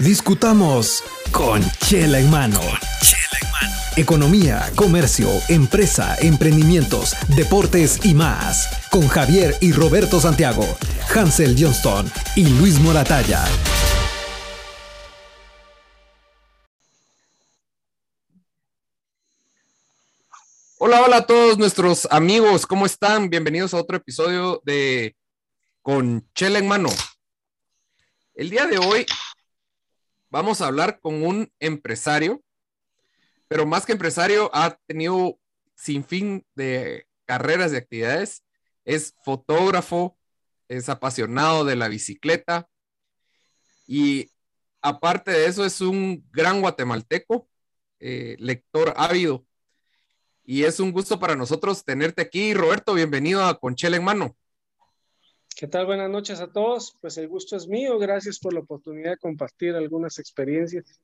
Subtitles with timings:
[0.00, 2.60] Discutamos con Chela en mano.
[3.96, 8.88] Economía, comercio, empresa, emprendimientos, deportes y más.
[8.90, 10.66] Con Javier y Roberto Santiago,
[11.14, 13.44] Hansel Johnston y Luis Moratalla.
[20.78, 23.30] Hola, hola a todos nuestros amigos, ¿cómo están?
[23.30, 25.14] Bienvenidos a otro episodio de
[25.82, 26.88] Con Chela en mano.
[28.34, 29.06] El día de hoy
[30.34, 32.42] vamos a hablar con un empresario,
[33.46, 35.38] pero más que empresario, ha tenido
[35.76, 38.42] sin fin de carreras y actividades.
[38.84, 40.18] Es fotógrafo,
[40.66, 42.68] es apasionado de la bicicleta
[43.86, 44.28] y
[44.82, 47.48] aparte de eso es un gran guatemalteco,
[48.00, 49.46] eh, lector ávido.
[50.42, 52.54] Y es un gusto para nosotros tenerte aquí.
[52.54, 54.36] Roberto, bienvenido a Conchela en Mano.
[55.56, 55.86] ¿Qué tal?
[55.86, 56.96] Buenas noches a todos.
[57.00, 57.96] Pues el gusto es mío.
[57.96, 61.00] Gracias por la oportunidad de compartir algunas experiencias.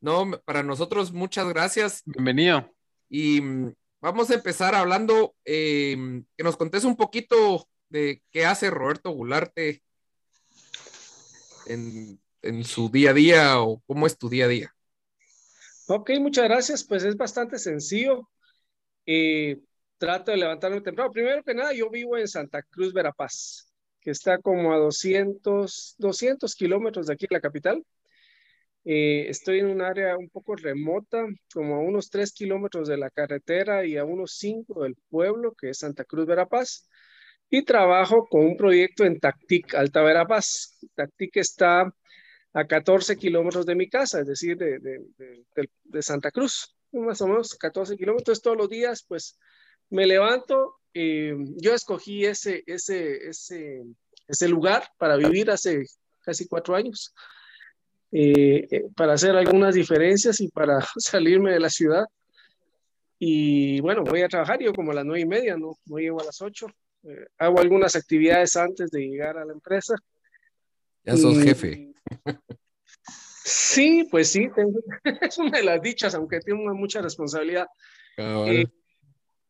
[0.00, 2.02] No, para nosotros muchas gracias.
[2.06, 2.72] Bienvenido.
[3.10, 8.70] Y mm, vamos a empezar hablando, eh, que nos contes un poquito de qué hace
[8.70, 9.82] Roberto Gularte
[11.66, 14.74] en, en su día a día o cómo es tu día a día.
[15.88, 16.84] Ok, muchas gracias.
[16.84, 18.30] Pues es bastante sencillo.
[19.04, 19.60] Eh,
[19.98, 21.10] trato de levantarme temprano.
[21.12, 26.54] Primero que nada, yo vivo en Santa Cruz, Verapaz, que está como a 200, 200
[26.54, 27.84] kilómetros de aquí, la capital.
[28.84, 33.10] Eh, estoy en un área un poco remota, como a unos 3 kilómetros de la
[33.10, 36.88] carretera y a unos 5 del pueblo, que es Santa Cruz, Verapaz.
[37.50, 40.78] Y trabajo con un proyecto en Tactic, Alta Verapaz.
[40.94, 41.92] Tactic está
[42.54, 47.20] a 14 kilómetros de mi casa, es decir, de, de, de, de, Santa Cruz, más
[47.20, 49.38] o menos 14 kilómetros todos los días, pues
[49.90, 53.82] me levanto, eh, yo escogí ese, ese, ese,
[54.26, 55.84] ese lugar para vivir hace
[56.20, 57.14] casi cuatro años,
[58.12, 62.04] eh, eh, para hacer algunas diferencias y para salirme de la ciudad.
[63.18, 65.78] Y bueno, voy a trabajar yo como a las nueve y media, ¿no?
[65.86, 66.66] No llego a las ocho.
[67.04, 69.94] Eh, hago algunas actividades antes de llegar a la empresa.
[71.04, 71.92] Ya sos y, jefe.
[73.44, 74.78] Sí, pues sí, tengo,
[75.20, 77.66] es una de las dichas, aunque tengo mucha responsabilidad.
[78.16, 78.66] Eh,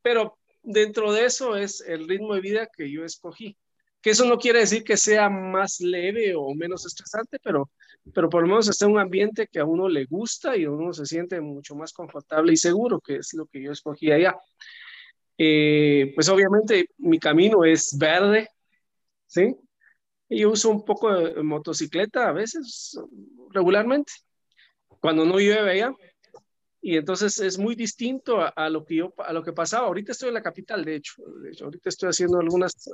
[0.04, 3.56] pero dentro de eso es el ritmo de vida que yo escogí.
[4.02, 7.70] Que eso no quiere decir que sea más leve o menos estresante, pero,
[8.12, 10.92] pero por lo menos está en un ambiente que a uno le gusta y uno
[10.92, 14.36] se siente mucho más confortable y seguro, que es lo que yo escogí allá.
[15.38, 18.50] Eh, pues obviamente mi camino es verde,
[19.26, 19.56] ¿sí?
[20.28, 22.98] Y uso un poco de motocicleta a veces,
[23.52, 24.12] regularmente,
[25.00, 25.94] cuando no llueve allá.
[26.86, 29.86] Y entonces es muy distinto a, a, lo que yo, a lo que pasaba.
[29.86, 31.22] Ahorita estoy en la capital, de hecho.
[31.42, 32.90] De hecho, ahorita estoy haciendo algunas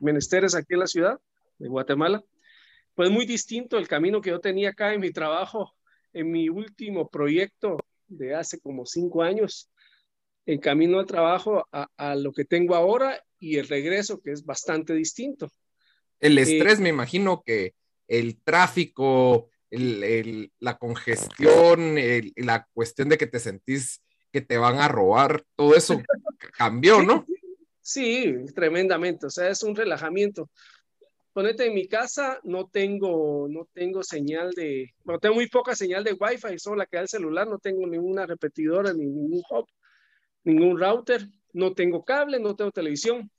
[0.00, 1.20] menesteres aquí en la ciudad
[1.56, 2.24] de Guatemala.
[2.96, 5.76] Pues muy distinto el camino que yo tenía acá en mi trabajo,
[6.12, 7.78] en mi último proyecto
[8.08, 9.70] de hace como cinco años,
[10.44, 14.44] el camino al trabajo a, a lo que tengo ahora y el regreso, que es
[14.44, 15.48] bastante distinto.
[16.18, 17.74] El estrés, eh, me imagino que
[18.08, 24.02] el tráfico, el, el, la congestión, el, la cuestión de que te sentís
[24.32, 26.00] que te van a robar, todo eso
[26.58, 27.26] cambió, ¿no?
[27.80, 30.50] Sí, tremendamente, o sea, es un relajamiento.
[31.32, 36.04] Ponete en mi casa, no tengo, no tengo señal de, no tengo muy poca señal
[36.04, 39.66] de Wi-Fi, solo la que da el celular, no tengo ninguna repetidora, ni ningún hub,
[40.44, 43.30] ningún router, no tengo cable, no tengo televisión.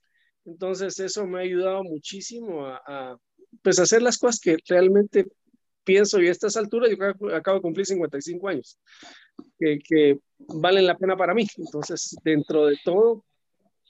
[0.44, 3.18] Entonces eso me ha ayudado muchísimo a, a
[3.62, 5.26] pues hacer las cosas que realmente
[5.90, 8.78] pienso y a estas alturas, yo acabo de cumplir 55 años,
[9.58, 11.44] que, que, valen la pena para mí.
[11.56, 13.24] Entonces, dentro de todo,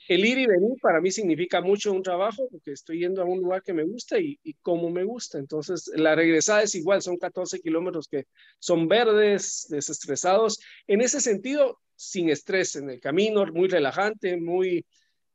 [0.09, 3.41] el ir y venir para mí significa mucho un trabajo, porque estoy yendo a un
[3.41, 5.38] lugar que me gusta y, y como me gusta.
[5.38, 8.25] Entonces, la regresada es igual, son 14 kilómetros que
[8.59, 10.59] son verdes, desestresados.
[10.87, 14.87] En ese sentido, sin estrés en el camino, muy relajante, muy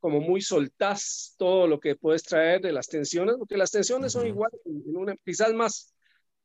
[0.05, 4.27] como muy soltás todo lo que puedes traer de las tensiones, porque las tensiones son
[4.27, 5.94] iguales, en una, quizás más,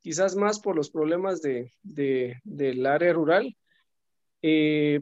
[0.01, 3.57] quizás más por los problemas de, de del área rural,
[4.43, 5.01] eh,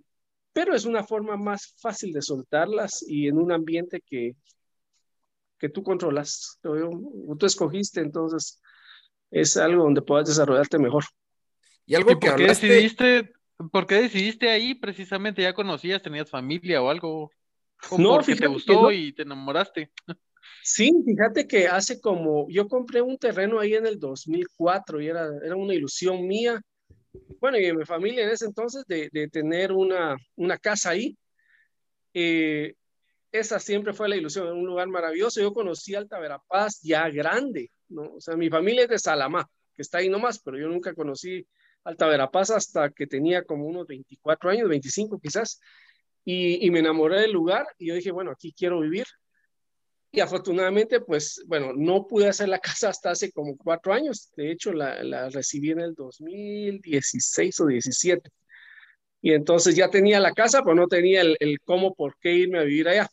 [0.53, 4.35] pero es una forma más fácil de soltarlas y en un ambiente que,
[5.59, 8.61] que tú controlas, tú escogiste, entonces
[9.31, 11.05] es algo donde puedas desarrollarte mejor.
[11.87, 12.67] Y algo ¿Y que por qué hablaste...
[12.67, 13.33] decidiste,
[13.71, 15.43] ¿por qué decidiste ahí precisamente?
[15.43, 17.31] ¿Ya conocías, tenías familia o algo?
[17.97, 18.91] no, fíjate te gustó no.
[18.91, 19.93] y te enamoraste.
[20.63, 25.29] Sí, fíjate que hace como, yo compré un terreno ahí en el 2004 y era,
[25.43, 26.61] era una ilusión mía,
[27.41, 31.17] bueno, y de mi familia en ese entonces, de, de tener una, una casa ahí.
[32.15, 32.75] Eh,
[33.33, 35.41] esa siempre fue la ilusión, un lugar maravilloso.
[35.41, 38.15] Yo conocí Alta Verapaz ya grande, ¿no?
[38.15, 41.47] O sea, mi familia es de Salamá, que está ahí nomás, pero yo nunca conocí
[41.85, 45.61] Alta Verapaz hasta que tenía como unos 24 años, 25 quizás,
[46.25, 49.07] y, y me enamoré del lugar y yo dije, bueno, aquí quiero vivir.
[50.11, 54.31] Y afortunadamente, pues, bueno, no pude hacer la casa hasta hace como cuatro años.
[54.37, 58.31] De hecho, la, la recibí en el 2016 o 17.
[59.21, 62.59] Y entonces ya tenía la casa, pero no tenía el, el, cómo, por qué irme
[62.61, 63.09] a vivir allá.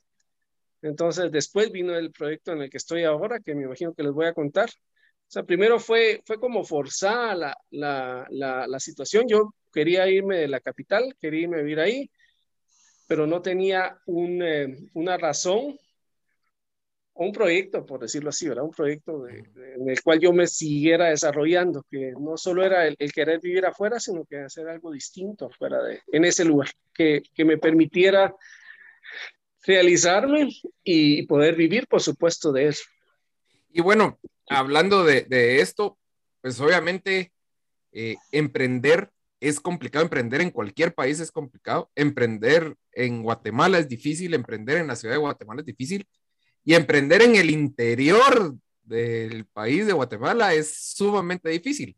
[0.81, 4.11] Entonces después vino el proyecto en el que estoy ahora, que me imagino que les
[4.11, 4.69] voy a contar.
[4.69, 9.27] O sea, primero fue, fue como forzada la, la, la, la situación.
[9.27, 12.11] Yo quería irme de la capital, quería irme a vivir ahí,
[13.07, 15.77] pero no tenía un, eh, una razón
[17.15, 18.65] un proyecto, por decirlo así, ¿verdad?
[18.65, 22.85] Un proyecto de, de, en el cual yo me siguiera desarrollando, que no solo era
[22.85, 26.69] el, el, querer vivir afuera, sino que hacer algo distinto fuera de, en ese lugar,
[26.93, 28.35] que, que me permitiera
[29.65, 30.49] realizarme
[30.83, 32.83] y poder vivir, por supuesto, de eso.
[33.71, 34.19] Y bueno,
[34.49, 35.97] hablando de, de esto,
[36.41, 37.31] pues obviamente
[37.93, 39.09] eh, emprender
[39.39, 44.87] es complicado, emprender en cualquier país es complicado, emprender en Guatemala es difícil, emprender en
[44.87, 46.07] la ciudad de Guatemala es difícil,
[46.65, 51.95] y emprender en el interior del país de Guatemala es sumamente difícil.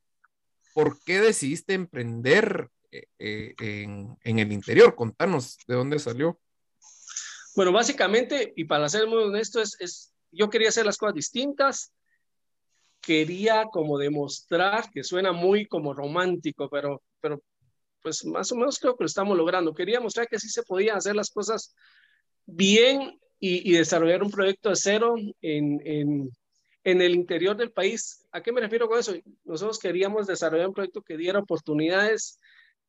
[0.73, 4.93] ¿Por qué decidiste emprender eh, eh, en, el interior?
[4.93, 6.39] Contanos de dónde salió.
[7.55, 11.93] Bueno, básicamente, y para ser muy honesto, es, es yo quería hacer las cosas distintas,
[13.01, 17.41] quería como demostrar, que suena muy como romántico, pero, pero
[18.03, 19.73] pues más o menos creo que lo estamos logrando.
[19.73, 21.73] Quería mostrar que sí se podían hacer las cosas
[22.45, 26.31] bien y, desarrollar un proyecto de cero en, en,
[26.83, 28.25] en, el interior del país.
[28.31, 29.13] ¿A qué me refiero con eso?
[29.43, 32.39] Nosotros queríamos desarrollar un proyecto que diera oportunidades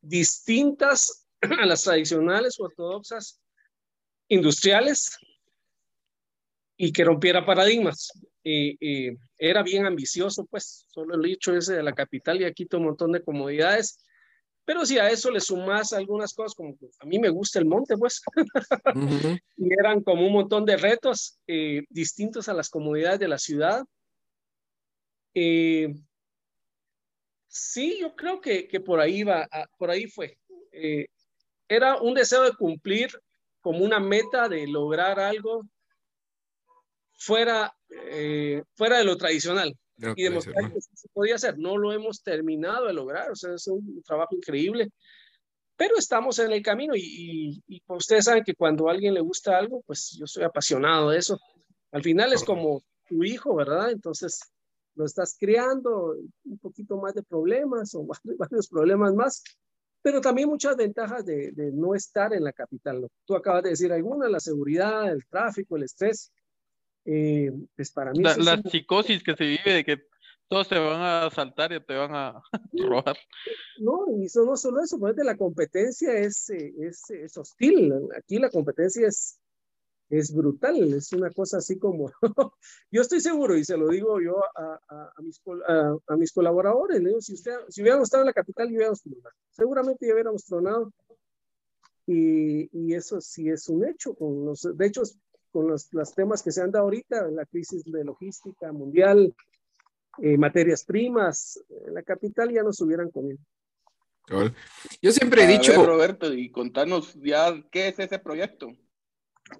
[0.00, 3.40] distintas a las tradicionales o ortodoxas
[4.28, 5.18] industriales
[6.76, 8.12] y que rompiera paradigmas.
[8.42, 12.64] Y, y era bien ambicioso, pues, solo el hecho ese de la capital y aquí
[12.64, 13.98] quita un montón de comodidades
[14.68, 17.64] pero si a eso le sumas algunas cosas, como que a mí me gusta el
[17.64, 18.40] monte, pues, uh
[18.92, 19.40] -huh.
[19.56, 23.82] y eran como un montón de retos eh, distintos a las comunidades de la ciudad.
[25.32, 25.88] Eh,
[27.46, 29.48] sí, yo creo que, que por ahí va,
[29.78, 30.38] por ahí fue.
[30.72, 31.06] Eh,
[31.66, 33.08] era un deseo de cumplir
[33.62, 35.62] como una meta de lograr algo
[37.14, 37.74] fuera,
[38.74, 41.58] fuera de lo tradicional y demostrar que se podía hacer.
[41.58, 44.90] No lo hemos terminado de lograr, o sea, es un trabajo increíble,
[45.76, 49.14] pero estamos en el camino y, y, y pues ustedes saben que cuando a alguien
[49.14, 51.38] le gusta algo, pues yo soy apasionado de eso.
[51.92, 53.90] Al final es como tu hijo, ¿verdad?
[53.90, 54.40] Entonces
[54.94, 58.06] lo estás criando, un poquito más de problemas o
[58.38, 59.42] varios problemas más,
[60.02, 63.08] pero también muchas ventajas de, de no estar en la capital.
[63.24, 66.32] Tú acabas de decir alguna, la seguridad, el tráfico, el estrés,
[67.10, 68.22] eh, pues para mí...
[68.22, 70.02] La, la es psicosis que se vive de que
[70.46, 73.16] todos te van a asaltar y te van a robar.
[73.78, 77.94] No, y eso, no solo eso, pues la competencia es, es, es, hostil.
[78.14, 79.38] Aquí la competencia es,
[80.10, 82.10] es brutal, es una cosa así como...
[82.90, 85.40] yo estoy seguro, y se lo digo yo a, a, a mis,
[86.08, 87.22] a, mis, colaboradores, ¿no?
[87.22, 89.34] si, usted, si hubiéramos estado en la capital, hubiéramos tronado.
[89.50, 90.92] Seguramente ya hubiéramos tronado.
[92.06, 94.14] Y, y, eso sí es un hecho.
[94.14, 95.02] Con los, de hecho,
[95.58, 99.34] con los, los, temas que se han dado ahorita, la crisis de logística mundial,
[100.22, 103.40] eh, materias primas, en la capital ya nos hubieran comido.
[105.02, 105.72] Yo siempre he dicho...
[105.72, 108.68] Ver, Roberto, y contanos ya qué es ese proyecto.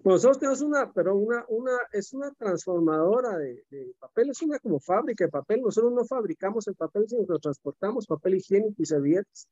[0.04, 4.78] Nosotros tenemos una, pero una, una, es una transformadora de, de, papel, es una como
[4.78, 5.62] fábrica de papel.
[5.62, 9.49] Nosotros no fabricamos el papel, sino que lo transportamos, papel higiénico y servilletas.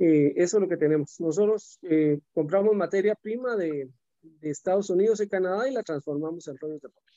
[0.00, 1.20] Eh, eso es lo que tenemos.
[1.20, 3.88] Nosotros eh, compramos materia prima de,
[4.40, 7.16] de Estados Unidos y Canadá y la transformamos en rollos de papel.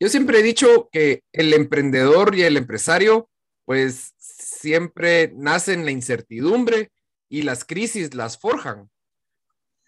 [0.00, 3.28] Yo siempre he dicho que el emprendedor y el empresario,
[3.64, 6.90] pues siempre nace en la incertidumbre
[7.28, 8.90] y las crisis las forjan.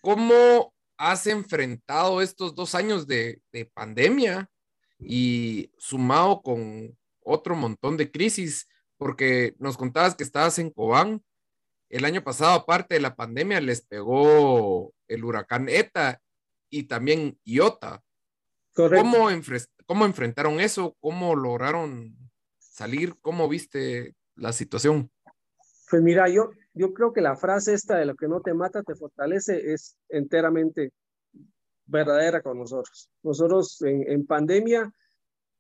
[0.03, 4.51] ¿Cómo has enfrentado estos dos años de, de pandemia
[4.99, 8.69] y sumado con otro montón de crisis?
[8.99, 11.23] Porque nos contabas que estabas en Cobán
[11.89, 16.21] el año pasado, aparte de la pandemia, les pegó el huracán ETA
[16.71, 18.03] y también Iota.
[18.75, 19.29] ¿Cómo,
[19.87, 20.97] ¿Cómo, enfrentaron eso?
[21.01, 22.15] ¿Cómo lograron
[22.59, 23.15] salir?
[23.23, 25.11] ¿Cómo viste la situación?
[25.89, 28.83] Pues mira, yo, yo creo que la frase esta de lo que no te mata
[28.83, 30.93] te fortalece es enteramente
[31.87, 33.09] verdadera con nosotros.
[33.23, 34.93] Nosotros en, en pandemia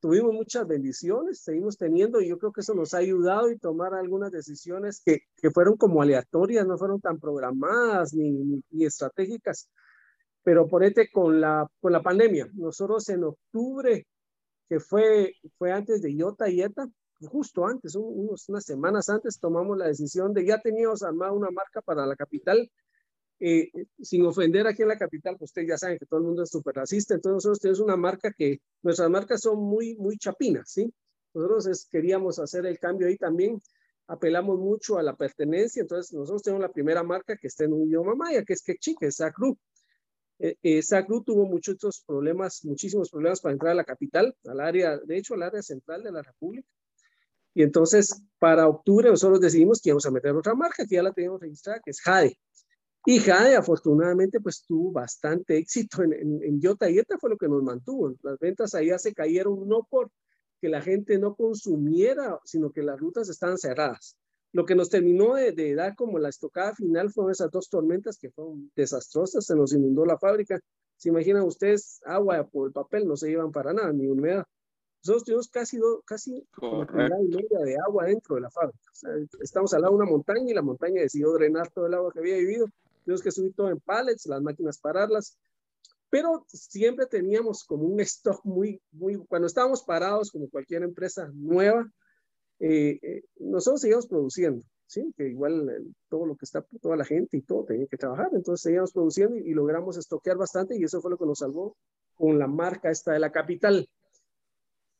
[0.00, 3.94] tuvimos muchas bendiciones, seguimos teniendo y yo creo que eso nos ha ayudado y tomar
[3.94, 9.68] algunas decisiones que, que fueron como aleatorias, no fueron tan programadas ni, ni, estratégicas.
[10.42, 14.06] Pero ponete con la, con la pandemia, nosotros en octubre
[14.68, 16.88] que fue, fue antes de Iota y ETA,
[17.20, 21.80] justo antes, unos, unas semanas antes, tomamos la decisión de ya teníamos armada una marca
[21.80, 22.70] para la capital.
[23.38, 26.42] Eh, sin ofender aquí en la capital, pues ustedes ya saben que todo el mundo
[26.42, 30.70] es súper racista, entonces nosotros tenemos una marca que, nuestras marcas son muy, muy chapinas,
[30.70, 30.90] ¿sí?
[31.34, 33.60] Nosotros queríamos hacer el cambio ahí también,
[34.06, 37.86] apelamos mucho a la pertenencia, entonces nosotros tenemos la primera marca que está en un
[37.86, 39.58] idioma maya, que es Quechí, que es Sacru.
[40.38, 44.98] Eh, eh Sacru tuvo muchos problemas, muchísimos problemas para entrar a la capital, al área,
[44.98, 46.68] de hecho al área central de la República.
[47.52, 51.12] Y entonces, para octubre nosotros decidimos que íbamos a meter otra marca, que ya la
[51.12, 52.38] teníamos registrada, que es Jade.
[53.06, 57.36] Y Jade, afortunadamente, pues tuvo bastante éxito en, en, en Yota y esta fue lo
[57.36, 58.12] que nos mantuvo.
[58.22, 60.10] Las ventas allá se cayeron no por
[60.60, 64.16] que la gente no consumiera, sino que las rutas estaban cerradas.
[64.52, 68.16] Lo que nos terminó de, de dar como la estocada final fueron esas dos tormentas
[68.18, 70.58] que fueron desastrosas, se nos inundó la fábrica.
[70.96, 74.44] Se imaginan ustedes, agua por el papel no se llevan para nada, ni humedad.
[75.04, 78.90] Nosotros tuvimos casi, do, casi una y media de agua dentro de la fábrica.
[79.40, 82.20] estamos al lado de una montaña y la montaña decidió drenar todo el agua que
[82.20, 82.66] había vivido.
[83.06, 85.38] Tuvimos que subir todo en pallets, las máquinas pararlas.
[86.10, 91.88] Pero siempre teníamos como un stock muy, muy, cuando estábamos parados como cualquier empresa nueva,
[92.58, 95.12] eh, eh, nosotros seguíamos produciendo, ¿sí?
[95.16, 98.30] Que igual eh, todo lo que está, toda la gente y todo tenía que trabajar,
[98.32, 101.76] entonces seguíamos produciendo y, y logramos estoquear bastante y eso fue lo que nos salvó
[102.14, 103.88] con la marca esta de la capital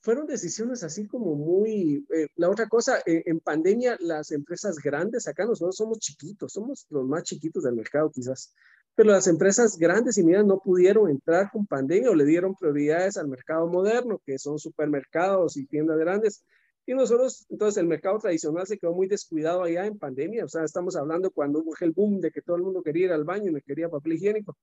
[0.07, 2.07] fueron decisiones así como muy...
[2.15, 6.87] Eh, la otra cosa, eh, en pandemia las empresas grandes, acá nosotros somos chiquitos, somos
[6.91, 8.55] los más chiquitos del mercado quizás,
[8.95, 13.17] pero las empresas grandes y medianas no pudieron entrar con pandemia o le dieron prioridades
[13.17, 16.45] al mercado moderno, que son supermercados y tiendas grandes.
[16.87, 20.63] Y nosotros, entonces el mercado tradicional se quedó muy descuidado allá en pandemia, o sea,
[20.63, 23.49] estamos hablando cuando hubo el boom de que todo el mundo quería ir al baño
[23.49, 24.57] y me quería papel higiénico.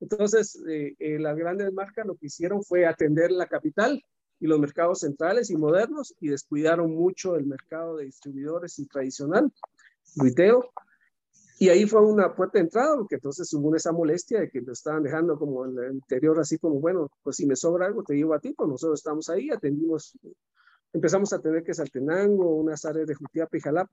[0.00, 4.02] Entonces, eh, las grandes marcas lo que hicieron fue atender la capital,
[4.40, 9.52] y los mercados centrales y modernos y descuidaron mucho el mercado de distribuidores y tradicional,
[10.16, 10.56] retail.
[11.58, 14.72] Y ahí fue una puerta de entrada, porque entonces hubo esa molestia de que lo
[14.72, 18.14] estaban dejando como en el interior, así como, bueno, pues si me sobra algo, te
[18.14, 20.18] llevo a ti, pues nosotros estamos ahí, atendimos,
[20.94, 23.90] empezamos a tener que Saltenango, unas áreas de Jutiapa y Jalapa.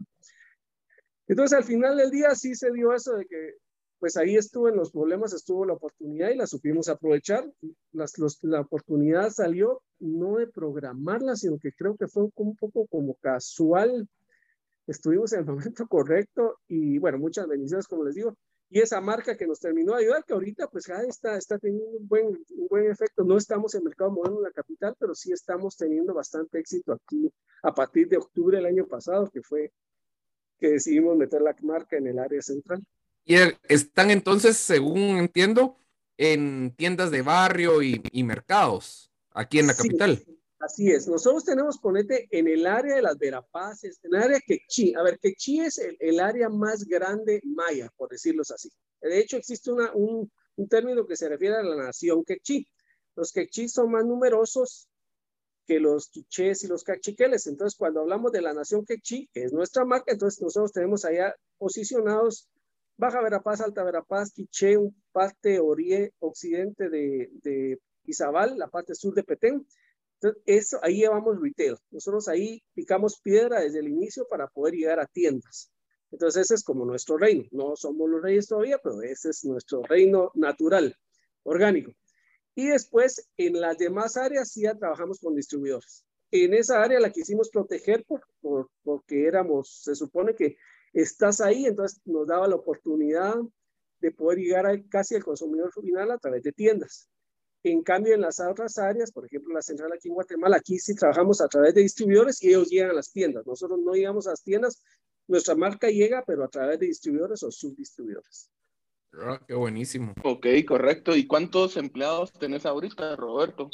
[1.27, 3.56] Entonces, al final del día sí se dio eso de que
[4.00, 7.50] pues ahí estuvo en los problemas, estuvo la oportunidad y la supimos aprovechar.
[7.92, 12.86] Las, los, la oportunidad salió no de programarla, sino que creo que fue un poco
[12.88, 14.08] como casual.
[14.86, 18.36] Estuvimos en el momento correcto y bueno, muchas bendiciones, como les digo.
[18.70, 21.98] Y esa marca que nos terminó de ayudar, que ahorita pues ya está, está teniendo
[21.98, 23.24] un buen, un buen efecto.
[23.24, 27.32] No estamos en mercado moderno en la capital, pero sí estamos teniendo bastante éxito aquí
[27.63, 29.72] a partir de octubre del año pasado, que fue
[30.60, 32.84] que decidimos meter la marca en el área central.
[33.27, 33.36] Y
[33.67, 35.77] están entonces, según entiendo,
[36.15, 40.24] en tiendas de barrio y, mercados aquí en la capital.
[40.60, 41.10] Así es.
[41.10, 44.96] Nosotros tenemos, ponete, en el área de las Verapaces, en el área Quechí.
[44.96, 48.69] A ver, Quechí es el, área más grande maya, por decirlo así.
[49.01, 52.65] De hecho, existe una, un, un, término que se refiere a la nación Quechí.
[53.17, 54.88] Los Quechí son más numerosos
[55.67, 57.46] que los quichés y los cachiqueles.
[57.46, 61.36] Entonces, cuando hablamos de la nación Quechí, que es nuestra marca, entonces nosotros tenemos allá
[61.57, 62.48] posicionados
[62.98, 64.75] Baja Verapaz, Alta Verapaz, Quiché,
[65.12, 69.68] parte orie, occidente de, Izabal, la parte sur de Petén.
[70.16, 71.75] Entonces, eso, ahí llevamos retail.
[71.92, 75.72] Nosotros ahí picamos piedra desde el inicio para poder llegar a tiendas.
[76.10, 77.44] Entonces, ese es como nuestro reino.
[77.51, 80.96] No somos los reyes todavía, pero ese es nuestro reino natural,
[81.44, 81.92] orgánico.
[82.56, 86.04] Y después, en las demás áreas, sí ya trabajamos con distribuidores.
[86.32, 90.58] En esa área la quisimos proteger por, por, porque éramos, se supone que
[91.01, 93.36] estás ahí, entonces nos daba la oportunidad
[94.00, 97.10] de poder llegar a, casi al consumidor final a través de tiendas.
[97.63, 100.96] En cambio, en las otras áreas, por ejemplo, la central aquí en Guatemala, aquí sí
[100.96, 103.46] trabajamos a través de distribuidores y ellos llegan a las tiendas.
[103.46, 104.82] Nosotros no llegamos a las tiendas,
[105.27, 108.50] nuestra marca llega, pero a través de distribuidores o subdistribuidores.
[109.13, 110.13] Ah, qué buenísimo.
[110.24, 111.16] Ok, correcto.
[111.16, 113.70] ¿Y cuántos empleados tenés ahorita, Roberto?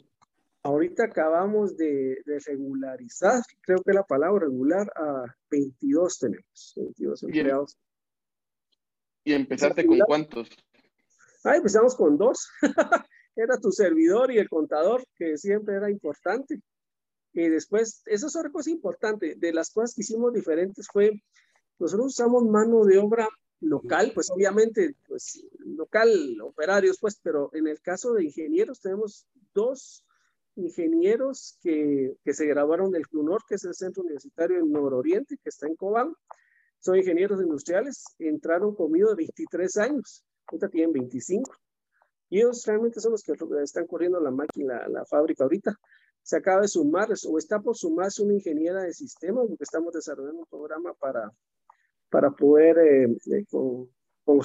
[0.64, 7.78] Ahorita acabamos de, regularizar, creo que la palabra regular, a 22 tenemos, 22 empleados.
[9.26, 10.50] ¿Y empezaste con cuántos?
[11.44, 12.50] Ah, empezamos con dos.
[13.36, 16.62] era tu servidor y el contador, que siempre era importante.
[17.34, 19.36] Y después, eso es otra cosa importante.
[19.36, 21.12] De las cosas que hicimos diferentes fue,
[21.80, 23.28] nosotros usamos mano de obra
[23.60, 26.10] local, pues obviamente, pues local,
[26.42, 30.06] operarios, pues, pero en el caso de ingenieros tenemos dos
[30.56, 35.50] ingenieros que, que se graduaron del CUNOR, que es el Centro Universitario del Nororiente, que
[35.50, 36.14] está en Cobán.
[36.80, 41.52] Son ingenieros industriales, entraron conmigo de 23 años, ahorita tienen 25.
[42.30, 43.34] Y ellos realmente son los que
[43.64, 45.78] están corriendo la máquina, la fábrica ahorita.
[46.24, 50.40] se acaba de sumar o está por sumarse una ingeniera de sistemas, porque estamos desarrollando
[50.40, 51.32] un programa para,
[52.10, 53.90] para poder, eh, eh, con,
[54.26, 54.40] con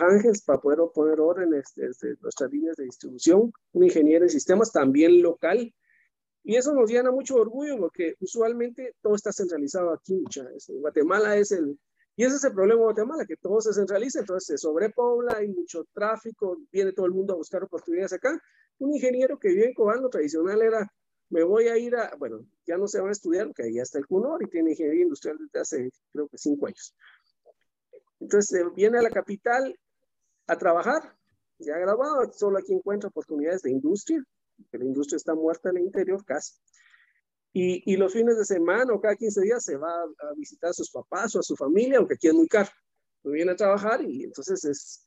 [0.47, 5.73] para poder poner órdenes desde nuestras líneas de distribución, un ingeniero de sistemas también local.
[6.45, 10.15] Y eso nos llena mucho orgullo porque usualmente todo está centralizado aquí.
[10.15, 11.79] Mucha, Guatemala es el,
[12.17, 15.49] y ese es el problema de Guatemala, que todo se centraliza, entonces se sobrepobla, hay
[15.49, 18.41] mucho tráfico, viene todo el mundo a buscar oportunidades acá.
[18.79, 20.91] Un ingeniero que vive en Cobán, tradicional era
[21.31, 23.99] me voy a ir a, bueno, ya no se van a estudiar, porque ya está
[23.99, 26.95] el CUNOR y tiene ingeniería industrial desde hace, creo que cinco años.
[28.21, 29.79] Entonces viene a la capital
[30.47, 31.17] a trabajar,
[31.59, 34.25] ya graduado, solo aquí encuentra oportunidades de industria,
[34.71, 36.55] que la industria está muerta en el interior casi.
[37.53, 40.75] Y, y, los fines de semana o cada 15 días se va a, visitar a
[40.75, 42.71] sus papás o a su familia, aunque aquí es muy caro.
[43.25, 45.07] No viene a trabajar y entonces es,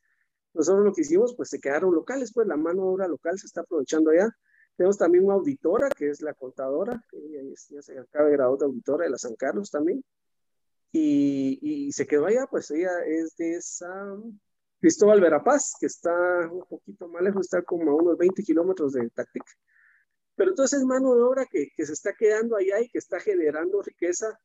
[0.52, 3.46] nosotros lo que hicimos, pues se quedaron locales, pues la mano de obra local se
[3.46, 4.28] está aprovechando allá
[4.76, 7.18] tenemos también una auditora, que es la contadora, que
[7.70, 10.02] ya se acaba de graduar de auditora de la San Carlos también.
[10.92, 14.40] Y, y, se quedó allá, pues ella es de San
[14.82, 16.12] Cristóbal Verapaz, que está
[16.50, 19.52] un poquito más lejos, está como a unos 20 kilómetros de Táctica.
[20.34, 23.20] Pero entonces es mano de obra que, que, se está quedando allá y que está
[23.20, 24.36] generando riqueza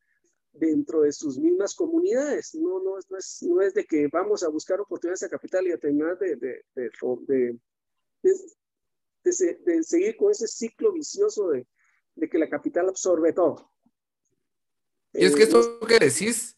[0.52, 2.54] dentro de sus mismas comunidades.
[2.54, 5.72] No, no, no, es, no es de que vamos a buscar oportunidades a capital y
[5.72, 6.92] a terminar de, de, de,
[7.28, 7.60] de
[9.24, 11.68] de, seguir con ese ciclo vicioso de,
[12.14, 13.72] de, que la capital absorbe todo.
[15.14, 16.56] Y es que esto que decís,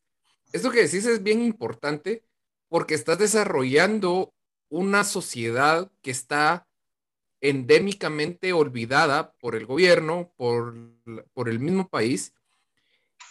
[0.51, 2.28] esto que decís es bien importante
[2.69, 4.33] porque estás desarrollando
[4.69, 6.67] una sociedad que está
[7.41, 10.75] endémicamente olvidada por el gobierno, por,
[11.47, 12.33] el mismo país,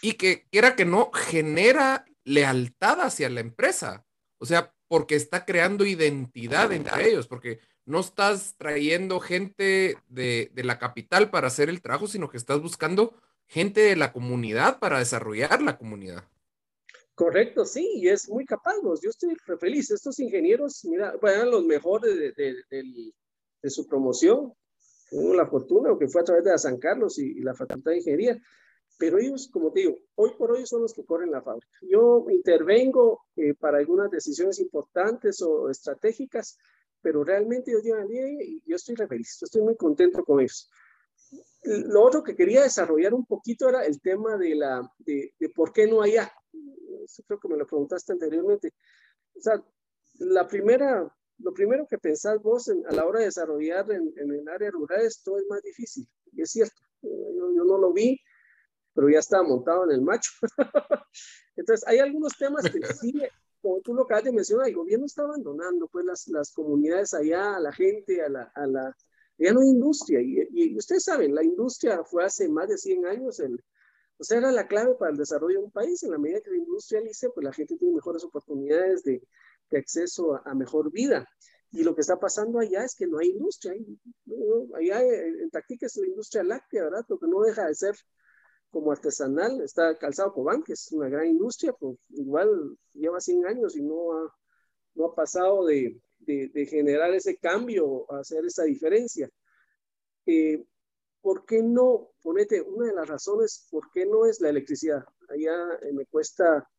[0.01, 4.05] y que quiera que no genera lealtad hacia la empresa.
[4.37, 10.79] O sea, porque está creando identidad entre ellos, porque no estás trayendo gente de, la
[10.79, 13.15] capital para hacer el trabajo, sino que estás buscando
[13.47, 16.23] gente de la comunidad para desarrollar la comunidad.
[17.19, 18.75] Correcto, sí, y es muy capaz.
[18.81, 19.91] Yo estoy feliz.
[19.91, 24.53] Estos ingenieros, mira, eran los mejores de, su promoción.
[25.09, 28.41] Tengo la fortuna, que fue a través de San Carlos y, la Facultad de Ingeniería.
[28.97, 31.67] Pero ellos, como te digo, hoy por hoy son los que corren la fábrica.
[31.81, 36.57] Yo intervengo eh, para algunas decisiones importantes o estratégicas,
[37.01, 40.67] pero realmente yo llevan y yo estoy re feliz, yo estoy muy contento con eso.
[41.63, 45.73] Lo otro que quería desarrollar un poquito era el tema de, la, de, de por
[45.73, 46.31] qué no allá.
[47.03, 48.73] Eso creo que me lo preguntaste anteriormente.
[49.35, 49.63] O sea,
[50.19, 54.47] la primera, lo primero que pensás vos a la hora de desarrollar en, en, el
[54.47, 56.07] área rural es todo es más difícil.
[56.33, 58.19] Y es cierto, yo, yo no lo vi,
[58.93, 60.31] pero ya estaba montado en el macho.
[61.55, 63.13] Entonces, hay algunos temas que sí
[63.61, 67.55] como tú lo acabas de mencionar, el gobierno está abandonando pues las, las comunidades allá,
[67.55, 68.95] a la gente, a la, a la
[69.37, 70.21] ya no hay industria.
[70.21, 73.63] Y, y, ustedes saben, la industria fue hace más de 100 años, el,
[74.19, 76.03] o sea, era la clave para el desarrollo de un país.
[76.03, 79.21] En la medida que la industrialice, pues la gente tiene mejores oportunidades de,
[79.69, 81.25] de acceso a, mejor vida.
[81.71, 83.73] Y lo que está pasando allá es que no hay industria.
[84.75, 87.05] Allá en, en es la industria láctea, ¿verdad?
[87.07, 87.95] Lo que no deja de ser
[88.71, 93.75] como artesanal, está Calzado Cobán, que es una gran industria, pues igual lleva 100 años
[93.75, 94.35] y no ha,
[94.95, 99.29] no ha pasado de, de, generar ese cambio, hacer esa diferencia.
[100.25, 100.63] Eh,
[101.21, 102.11] ¿Por qué no?
[102.21, 105.03] Ponete, una de las razones, ¿por qué no es la electricidad?
[105.29, 106.69] Allá eh, me cuesta,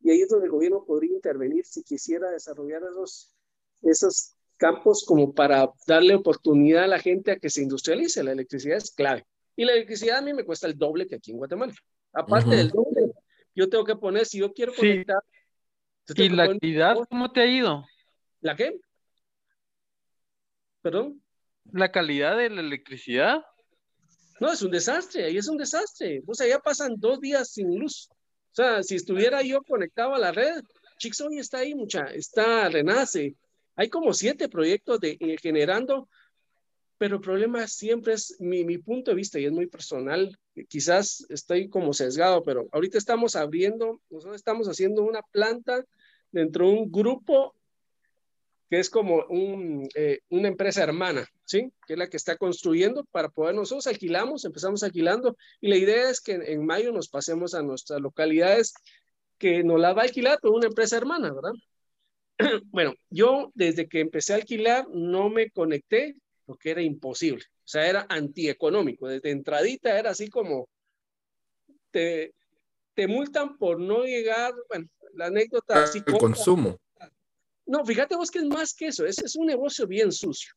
[0.00, 3.34] y ahí es donde el gobierno podría intervenir si quisiera desarrollar esos,
[3.82, 8.22] esos campos como para darle oportunidad a la gente a que se industrialice.
[8.22, 9.26] La electricidad es clave.
[9.56, 11.74] Y la electricidad a mí me cuesta el doble que aquí en Guatemala.
[12.12, 13.12] Aparte del doble,
[13.54, 15.18] yo tengo que poner, si yo quiero conectar...
[16.14, 17.84] ¿Y la calidad cómo te ha ido?
[18.40, 18.78] ¿La qué?
[20.82, 21.20] ¿Perdón?
[21.72, 23.44] ¿La calidad de la electricidad?
[24.40, 26.22] No, es un desastre, ahí es un desastre.
[26.26, 28.08] O sea, ya pasan dos días sin luz.
[28.10, 30.62] O sea, si estuviera yo conectado a la red,
[31.24, 33.34] hoy está ahí, mucha, está Renace.
[33.74, 36.08] Hay como siete proyectos de, eh, generando
[36.98, 40.38] pero el problema siempre es mi, mi, punto de vista y es muy personal.
[40.68, 45.84] Quizás estoy como sesgado, pero ahorita estamos abriendo, nosotros estamos haciendo una planta
[46.32, 47.54] dentro de un grupo
[48.70, 51.72] que es como un, eh, una empresa hermana, ¿sí?
[51.86, 56.10] Que es la que está construyendo para poder, nosotros alquilamos, empezamos alquilando y la idea
[56.10, 58.74] es que en, mayo nos pasemos a nuestras localidades
[59.38, 61.52] que nos la va a alquilar por una empresa hermana, ¿verdad?
[62.66, 67.44] bueno, yo desde que empecé a alquilar no me conecté porque era imposible.
[67.64, 69.08] O sea, era antieconómico.
[69.08, 70.68] Desde entradita era así como,
[71.90, 72.32] te,
[72.94, 76.02] te multan por no llegar, bueno, la anécdota así.
[76.06, 76.78] El consumo.
[77.66, 80.54] No, fíjate vos que es más que eso, es, es un negocio bien sucio.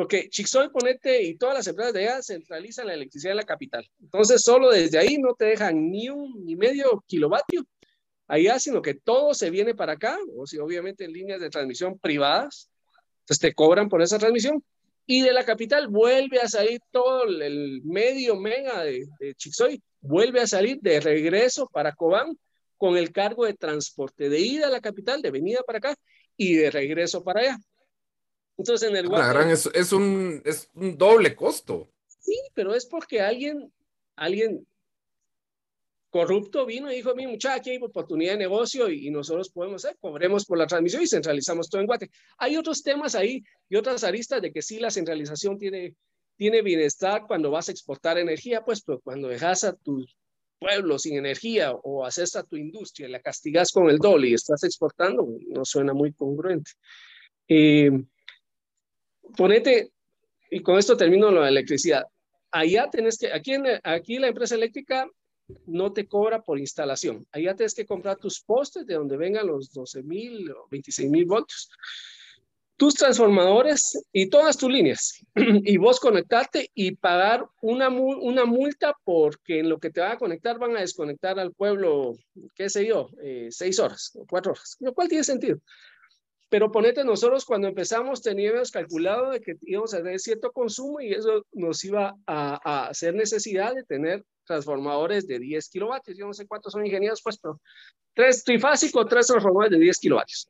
[0.00, 3.86] Porque Chixoy, Ponete y todas las empresas de allá centralizan la electricidad en la capital.
[4.00, 7.66] Entonces, solo desde ahí no te dejan ni un ni medio kilovatio
[8.26, 11.98] allá, sino que todo se viene para acá, o si obviamente en líneas de transmisión
[11.98, 12.70] privadas,
[13.18, 14.64] entonces te cobran por esa transmisión.
[15.04, 20.40] Y de la capital vuelve a salir todo el medio mega de, de Chixoy, vuelve
[20.40, 22.38] a salir de regreso para Cobán
[22.78, 25.94] con el cargo de transporte de ida a la capital, de venida para acá
[26.38, 27.58] y de regreso para allá.
[28.60, 31.88] Entonces en el Guate, es, es, un, es un doble costo.
[32.06, 33.72] Sí, pero es porque alguien,
[34.16, 34.66] alguien
[36.10, 39.96] corrupto vino y dijo, mi muchacha, aquí hay oportunidad de negocio y, nosotros podemos hacer,
[39.98, 42.10] cobremos por la transmisión y centralizamos todo en Guate.
[42.36, 45.94] Hay otros temas ahí y otras aristas de que sí la centralización tiene,
[46.36, 50.04] tiene bienestar cuando vas a exportar energía, pues pero cuando dejas a tu
[50.58, 54.34] pueblo sin energía o haces a tu industria y la castigas con el doble y
[54.34, 56.72] estás exportando, no suena muy congruente.
[57.48, 57.90] Eh,
[59.36, 59.90] ponete,
[60.50, 62.04] y con esto termino lo de electricidad.
[62.50, 63.52] Allá tenés que, aquí,
[63.84, 65.08] aquí la empresa eléctrica
[65.66, 67.26] no te cobra por instalación.
[67.32, 71.24] Allá tienes que comprar tus postes de donde vengan los 12 mil o 26 mil
[71.26, 71.70] voltios,
[72.76, 75.24] tus transformadores y todas tus líneas.
[75.34, 80.18] y vos conectarte y pagar una, una multa porque en lo que te va a
[80.18, 82.14] conectar van a desconectar al pueblo,
[82.54, 85.58] qué sé yo, eh, seis horas o cuatro horas, lo cual tiene sentido.
[86.50, 91.12] Pero ponete, nosotros cuando empezamos teníamos calculado de que íbamos a tener cierto consumo y
[91.12, 96.18] eso nos iba a, hacer necesidad de tener transformadores de 10 kilovatios.
[96.18, 97.60] Yo no sé cuántos son ingenieros, pues, pero
[98.14, 100.48] tres trifásicos, tres transformadores de 10 kilovatios.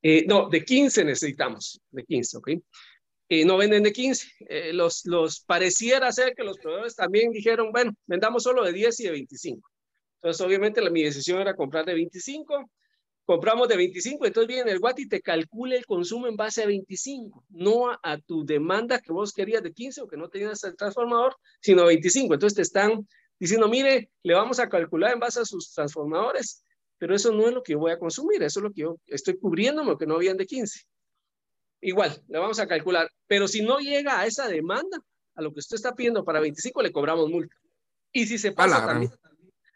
[0.00, 2.48] Eh, no, de 15 necesitamos, de 15, ¿ok?
[3.28, 4.28] Eh, no venden de 15.
[4.48, 9.00] Eh, los, los pareciera ser que los proveedores también dijeron, bueno, vendamos solo de 10
[9.00, 9.68] y de 25.
[10.22, 12.70] Entonces, obviamente, la, mi decisión era comprar de 25
[13.24, 16.66] compramos de 25, entonces viene el Guati y te calcula el consumo en base a
[16.66, 20.76] 25, no a, tu demanda que vos querías de 15 o que no tenías el
[20.76, 22.34] transformador, sino 25.
[22.34, 23.06] Entonces te están
[23.38, 26.62] diciendo, mire, le vamos a calcular en base a sus transformadores,
[26.98, 28.96] pero eso no es lo que yo voy a consumir, eso es lo que yo
[29.06, 30.80] estoy cubriéndome o que no habían de 15.
[31.80, 34.98] Igual, le vamos a calcular, pero si no llega a esa demanda,
[35.34, 37.54] a lo que usted está pidiendo para 25, le cobramos multa.
[38.12, 39.12] Y si se pasa también,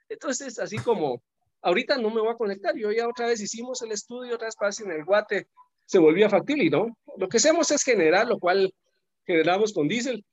[0.09, 1.23] entonces así como
[1.63, 2.77] ahorita no me voy a conectar.
[2.77, 5.49] Yo ya otra vez hicimos el estudio, otra vez para en el guate,
[5.87, 6.97] se volvía factible no.
[7.17, 8.73] Lo que hacemos es generar, lo cual
[9.27, 10.25] generamos con diésel,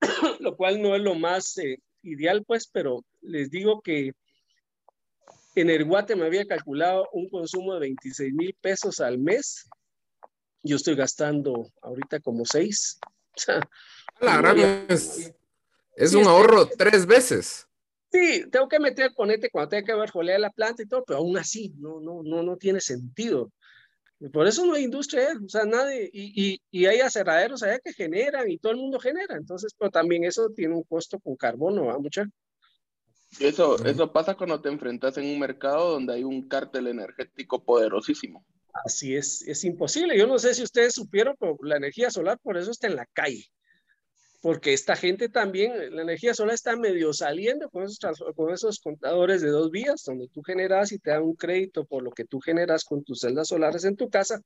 [0.40, 4.12] lo cual no es lo más eh, ideal, pues, pero les digo que
[5.54, 9.68] en el guate me había calculado un consumo de 26 mil pesos al mes.
[10.62, 12.98] Yo estoy gastando ahorita como seis.
[14.20, 15.34] La gran es,
[15.96, 17.66] es un ahorro tres veces.
[18.12, 21.20] Sí, tengo que meter, ponete cuando tenga que ver jolear la planta y todo, pero
[21.20, 23.50] aún así no, no, no, no tiene sentido.
[24.32, 27.94] por eso no hay industria, o sea, nadie, y, y, y, hay aserraderos allá que
[27.94, 31.86] generan y todo el mundo genera, entonces, pero también eso tiene un costo con carbono,
[31.86, 32.26] ¿va, mucha?
[33.40, 38.44] Eso, eso pasa cuando te enfrentas en un mercado donde hay un cártel energético poderosísimo.
[38.84, 40.18] Así es, es imposible.
[40.18, 43.06] Yo no sé si ustedes supieron, pero la energía solar por eso está en la
[43.06, 43.50] calle
[44.42, 49.40] porque esta gente también, la energía solar está medio saliendo con esos, con esos contadores
[49.40, 52.40] de dos vías, donde tú generas y te dan un crédito por lo que tú
[52.40, 54.42] generas con tus celdas solares en tu casa,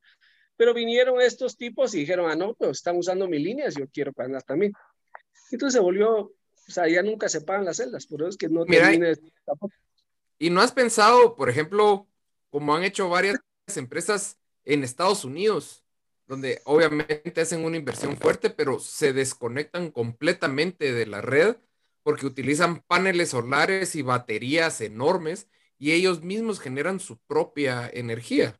[0.54, 4.12] pero vinieron estos tipos y dijeron, ah, no, pues están usando mis líneas, yo quiero
[4.12, 4.74] pagar también.
[5.50, 6.32] Entonces se volvió, o
[6.68, 8.92] sea, ya nunca se pagan las celdas, por eso es que no Mira,
[10.38, 12.06] Y no has pensado, por ejemplo,
[12.50, 13.38] como han hecho varias
[13.74, 15.85] empresas en Estados Unidos,
[16.26, 21.56] donde obviamente hacen una inversión fuerte, pero se desconectan completamente de la red
[22.02, 28.58] porque utilizan paneles solares y baterías enormes y ellos mismos generan su propia energía.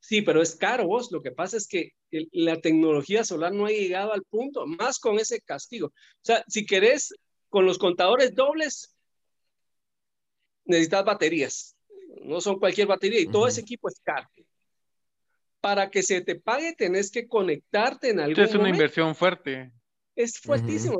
[0.00, 1.12] Sí, pero es caro vos.
[1.12, 1.92] Lo que pasa es que
[2.32, 5.88] la tecnología solar no ha llegado al punto, más con ese castigo.
[5.88, 5.92] O
[6.22, 7.14] sea, si querés,
[7.48, 8.94] con los contadores dobles,
[10.64, 11.76] necesitas baterías.
[12.22, 14.28] No son cualquier batería y todo ese equipo es caro
[15.60, 19.72] para que se te pague tenés que conectarte en algún Es una inversión fuerte.
[20.16, 20.98] Es fuertísimo.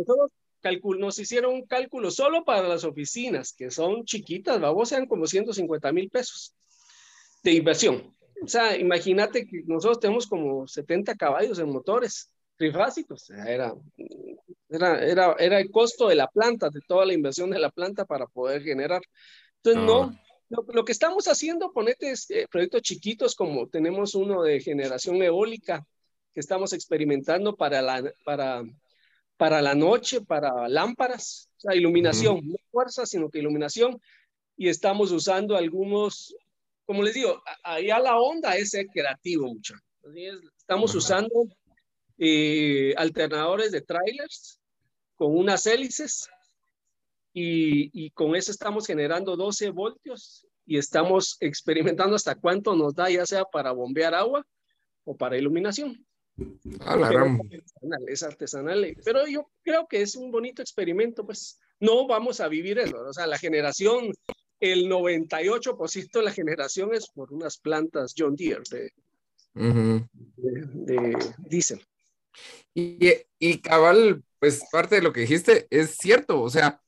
[0.99, 5.92] nos hicieron un cálculo solo para las oficinas, que son chiquitas, vamos, sean como 150
[5.92, 6.55] mil pesos
[7.42, 8.14] de inversión.
[8.42, 13.31] O sea, imagínate que nosotros tenemos como 70 caballos en motores trifásicos.
[13.31, 13.75] Era,
[14.68, 18.05] era, era, era el costo de la planta, de toda la inversión de la planta
[18.05, 19.03] para poder generar.
[19.62, 20.18] Entonces, no,
[20.51, 25.87] lo, que estamos haciendo, ponete eh, proyectos chiquitos como tenemos uno de generación eólica
[26.35, 28.65] que estamos experimentando para la, para,
[29.37, 34.01] para la noche, para lámparas, o sea, iluminación, no fuerza, sino que iluminación.
[34.57, 36.35] Y estamos usando algunos,
[36.85, 39.75] como les digo, allá la onda es ser creativo mucho.
[40.59, 41.47] Estamos usando
[42.19, 44.61] eh, alternadores de trailers
[45.15, 46.29] con unas hélices
[47.33, 53.11] y, y, con eso estamos generando 12 voltios y estamos experimentando hasta cuánto nos da,
[53.11, 54.47] ya sea para bombear agua
[55.05, 56.07] o para iluminación.
[58.07, 62.79] es artesanal, pero yo creo que es un bonito experimento, pues no vamos a vivir
[62.79, 64.12] eso, o sea, la generación,
[64.61, 68.93] el 98% de la generación es por unas plantas John Deere de,
[69.55, 71.83] de, diésel.
[72.75, 76.81] Y, y cabal, pues parte de lo que dijiste es cierto, o sea,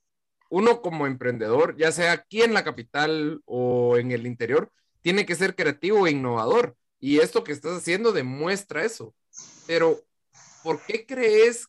[0.53, 5.35] uno como emprendedor, ya sea aquí en la capital o en el interior, tiene que
[5.35, 6.77] ser creativo e innovador.
[7.01, 9.15] Y esto que estás haciendo demuestra eso.
[9.67, 9.99] Pero,
[10.63, 11.69] ¿por qué crees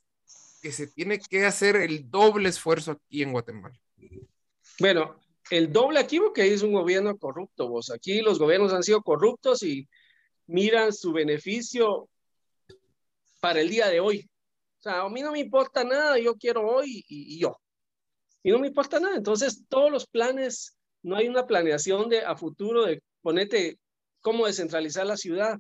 [0.62, 3.80] que se tiene que hacer el doble esfuerzo aquí en Guatemala?
[4.78, 5.16] Bueno,
[5.50, 7.90] el doble aquí porque es un gobierno corrupto, vos.
[7.90, 9.88] Aquí los gobiernos han sido corruptos y
[10.46, 12.10] miran su beneficio
[13.40, 14.30] para el día de hoy.
[14.80, 17.63] O sea, a mí no me importa nada, yo quiero hoy y yo
[18.44, 19.16] y no me importa nada.
[19.16, 23.80] Entonces, todos los planes, no hay una planeación de a futuro de ponete
[24.22, 25.58] cómo descentralizar la ciudad.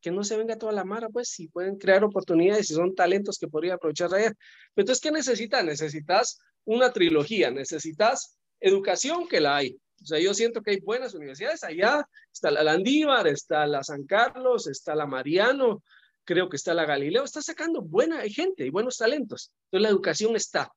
[0.00, 3.38] Que no se venga toda la mara, pues, si pueden crear oportunidades, si son talentos
[3.38, 4.32] que podría aprovechar allá.
[4.74, 5.64] Pero entonces, ¿qué necesitas?
[5.64, 9.76] Necesitas una trilogía, necesitas educación, que la hay.
[10.02, 12.06] O sea, yo siento que hay buenas universidades allá.
[12.32, 15.82] Está la Landívar, está la San Carlos, está la Mariano,
[16.24, 17.24] creo que está la Galileo.
[17.24, 19.52] Está sacando buena gente y buenos talentos.
[19.64, 20.70] Entonces, la educación está.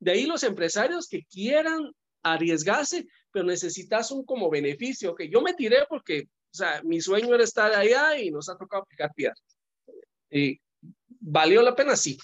[0.00, 5.54] De ahí los empresarios que quieran arriesgarse, pero necesitas un como beneficio, que yo me
[5.54, 9.36] tiré porque, o sea, mi sueño era estar allá y nos ha tocado aplicar piedra.
[10.30, 10.58] Y
[11.20, 11.96] ¿Valió la pena?
[11.96, 12.18] Sí.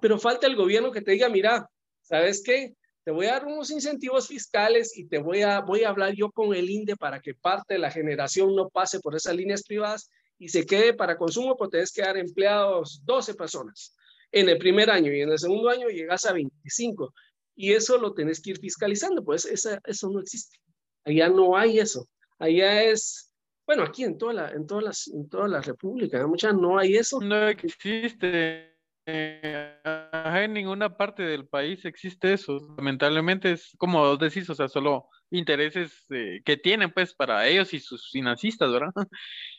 [0.00, 1.68] Pero falta el gobierno que te diga, mira,
[2.02, 2.74] ¿sabes qué?
[3.02, 6.30] Te voy a dar unos incentivos fiscales y te voy a, voy a hablar yo
[6.30, 10.10] con el INDE para que parte de la generación no pase por esas líneas privadas
[10.38, 13.96] y se quede para consumo, porque que dar empleados 12 personas
[14.32, 17.12] en el primer año y en el segundo año llegas a 25.
[17.54, 20.58] Y eso lo tenés que ir fiscalizando, pues esa, eso no existe.
[21.04, 22.06] Allá no hay eso.
[22.38, 23.32] Allá es,
[23.66, 26.96] bueno, aquí en toda la, en todas las, en toda la república, muchas no hay
[26.96, 27.20] eso.
[27.20, 28.74] No existe.
[29.06, 32.74] en ninguna parte del país existe eso.
[32.76, 37.80] Lamentablemente es como decís, o sea, solo intereses eh, que tienen pues para ellos y
[37.80, 38.92] sus financistas, ¿verdad?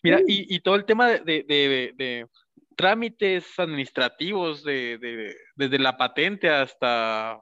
[0.03, 2.27] Mira, y, y todo el tema de, de, de
[2.77, 7.41] trámites administrativos de, desde la patente hasta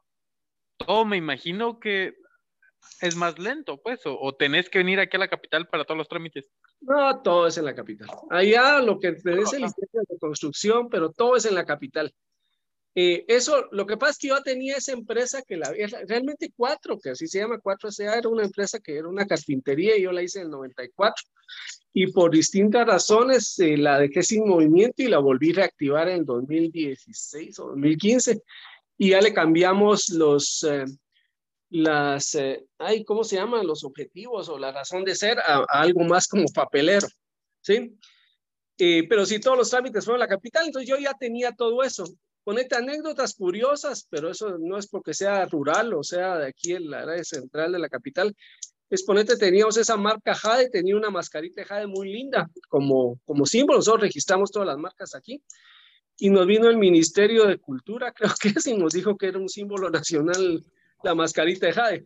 [0.78, 2.16] todo, me imagino que
[3.02, 6.08] es más lento, pues, o, tenés que venir aquí a la capital para todos los
[6.08, 6.46] trámites.
[6.82, 8.08] No, todo es en la capital.
[8.30, 12.14] Allá lo que tenés es el licencia de construcción, pero todo es en la capital.
[12.98, 15.70] Eh, eso, lo que pasa es que yo tenía esa empresa que la,
[16.08, 19.98] realmente cuatro, que así se llama cuatro sa era una empresa que era una carpintería
[19.98, 21.26] y yo la hice en el 94
[21.92, 26.24] y por distintas razones eh, la dejé sin movimiento y la volví a reactivar en
[26.24, 28.42] 2016 o 2015
[28.98, 30.86] y ya le cambiamos los, eh,
[31.72, 32.38] las,
[32.78, 33.68] ay, ¿cómo se llaman?
[33.68, 37.08] Los objetivos o la razón de ser a, algo más como papelero,
[37.60, 37.94] ¿sí?
[38.78, 42.06] pero si todos los trámites fueron a la capital, entonces yo ya tenía todo eso
[42.46, 46.90] ponete anécdotas curiosas, pero eso no es porque sea rural o sea de aquí en
[46.90, 48.34] la área central de la capital.
[48.90, 53.80] Es ponete, teníamos esa marca Jade, tenía una mascarita Jade muy linda como, como símbolo.
[53.80, 55.42] Nosotros registramos todas las marcas aquí.
[56.18, 59.40] Y nos vino el Ministerio de Cultura, creo que es, y nos dijo que era
[59.40, 60.64] un símbolo nacional
[61.04, 62.06] la mascarita de Jade.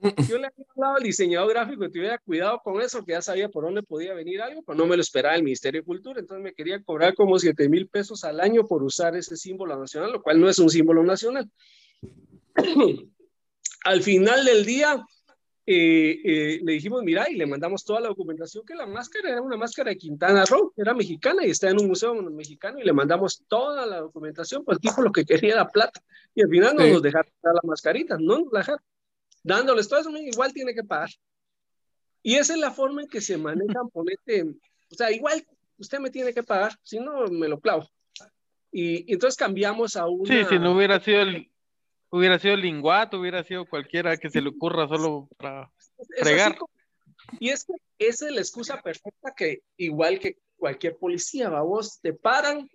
[0.00, 3.48] Yo le había hablado al diseñador gráfico que tuviera cuidado con eso, que ya sabía
[3.48, 6.44] por dónde podía venir algo, pero no me lo esperaba el Ministerio de Cultura, entonces
[6.44, 10.22] me quería cobrar como 7 mil pesos al año por usar ese símbolo nacional, lo
[10.22, 11.50] cual no es un símbolo nacional.
[13.84, 15.04] al final del día,
[15.66, 19.42] eh, eh, le dijimos, mira, y le mandamos toda la documentación que la máscara era
[19.42, 22.92] una máscara de Quintana Roo, era mexicana y está en un museo mexicano y le
[22.92, 26.00] mandamos toda la documentación, pues el tipo lo que quería era plata.
[26.36, 28.80] Y al final no nos dejaron la mascarita, no nos dejaron
[29.48, 31.10] dándoles todo eso, igual tiene que pagar.
[32.22, 34.44] Y esa es la forma en que se manejan, ponete,
[34.90, 35.44] o sea, igual
[35.78, 37.88] usted me tiene que pagar, si no me lo clavo.
[38.70, 40.26] Y, entonces cambiamos a una...
[40.26, 41.50] Sí, si no hubiera sido el,
[42.10, 45.70] hubiera sido el linguato, hubiera sido cualquiera que se le ocurra solo para
[46.18, 46.58] fregar.
[47.40, 52.00] y es que esa es la excusa perfecta que igual que cualquier policía, va, vos
[52.00, 52.68] te paran,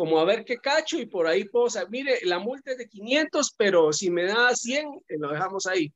[0.00, 2.88] como a ver qué cacho y por ahí puedo, o mire, la multa es de
[2.88, 5.92] 500, pero si me da 100, eh, lo dejamos ahí.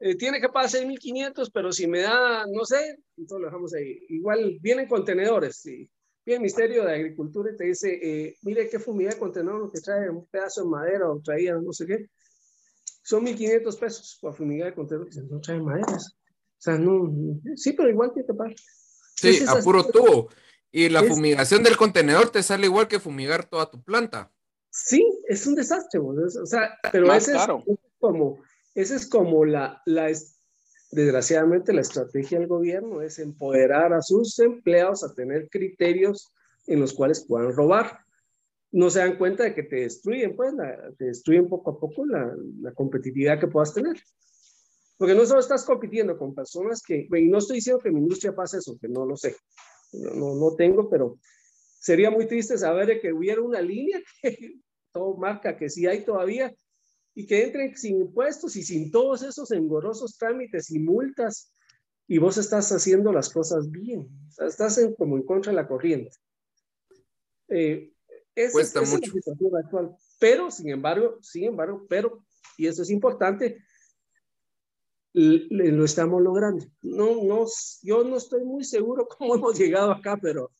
[0.00, 4.06] Eh, tiene que pagar 6.500, pero si me da, no sé, entonces lo dejamos ahí.
[4.08, 5.86] Igual vienen contenedores, sí.
[6.24, 9.82] Viene el Ministerio de Agricultura y te dice, eh, mire qué fumida de contenedor que
[9.82, 12.06] trae un pedazo de madera o traía no sé qué.
[13.02, 16.14] Son 1.500 pesos por fumigar de contenedor que no trae maderas.
[16.14, 18.54] O sea, no, sí, pero igual tiene que pagar.
[19.14, 20.30] Sí, apuro tú.
[20.72, 24.32] Y la Es- fumigación del contenedor te sale igual que fumigar toda tu planta.
[24.70, 28.42] Sí, es un desastre, vos, es- o sea, pero Más ese ese es como,
[28.74, 30.40] ese es como la, la, es-
[30.90, 36.32] desgraciadamente la estrategia del gobierno es empoderar a sus empleados a tener criterios
[36.66, 37.98] en los cuales puedan robar.
[38.70, 42.06] No se dan cuenta de que te destruyen, pues, la- te destruyen poco a poco
[42.06, 44.00] la, la competitividad que puedas tener.
[44.96, 48.34] Porque no solo estás compitiendo con personas que, y no estoy diciendo que mi industria
[48.34, 49.36] pase eso, que no lo sé,
[49.92, 51.18] no, no, tengo, pero
[51.80, 54.60] sería muy triste saber que hubiera una línea que
[54.92, 56.54] todo marca que sí hay todavía
[57.14, 61.52] y que entren sin impuestos y sin todos esos engorrosos trámites y multas
[62.08, 65.56] y vos estás haciendo las cosas bien, o sea, estás en- como en contra de
[65.56, 66.10] la corriente.
[67.48, 67.92] Eh,
[68.34, 69.10] esa, Cuesta es mucho.
[69.10, 69.96] la situación actual.
[70.18, 72.24] Pero, sin embargo, sin embargo, pero,
[72.56, 73.58] y eso es importante,
[75.14, 76.64] lo estamos logrando.
[76.82, 77.44] No, no,
[77.82, 80.50] yo no estoy muy seguro cómo hemos llegado acá, pero,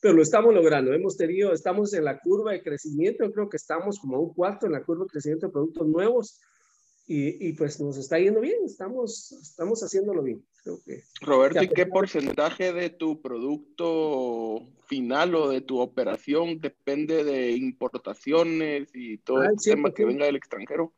[0.00, 0.92] pero lo estamos logrando.
[0.92, 4.66] Hemos tenido, estamos en la curva de crecimiento, creo que estamos como a un cuarto
[4.66, 6.40] en la curva de crecimiento de productos nuevos
[7.06, 10.44] y, y pues nos está yendo bien, estamos, estamos haciéndolo bien.
[10.62, 16.60] Creo que Roberto, Ya, ¿y qué porcentaje de tu producto final o de tu operación
[16.60, 20.06] depende de importaciones y todo Ah, el tema que 100%.
[20.06, 20.92] venga del extranjero?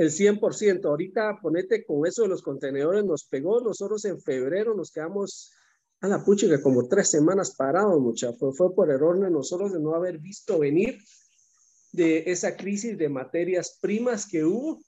[0.00, 4.90] El 100%, ahorita ponete con eso de los contenedores, nos pegó, nosotros en febrero nos
[4.90, 5.52] quedamos
[6.00, 9.94] a la puchica como tres semanas parados, mucha, fue, por error de nosotros de no
[9.94, 10.96] haber visto venir
[11.92, 14.80] de esa crisis de materias primas que hubo.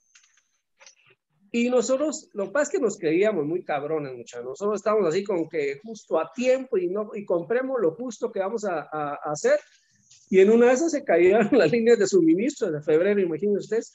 [1.51, 4.41] Y nosotros, lo que pasa es que nos creíamos muy cabrones, mucha.
[4.41, 8.39] Nosotros estábamos así como que justo a tiempo y, no, y compremos lo justo que
[8.39, 9.59] vamos a, a- a hacer.
[10.31, 13.93] Y en una de esas se cayeron las líneas de suministro de febrero, imagínense ustedes.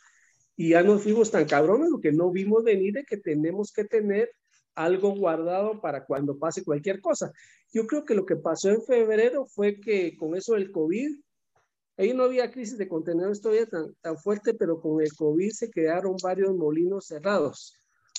[0.58, 4.28] Y ya nos fuimos tan cabrones porque no vimos venir de que tenemos que tener
[4.74, 7.32] algo guardado para cuando pase cualquier cosa.
[7.72, 11.16] Yo creo que lo que pasó en febrero fue que con eso del COVID,
[11.96, 15.70] ahí no había crisis de contenedores todavía tan, tan fuerte, pero con el COVID se
[15.70, 17.78] quedaron varios molinos cerrados.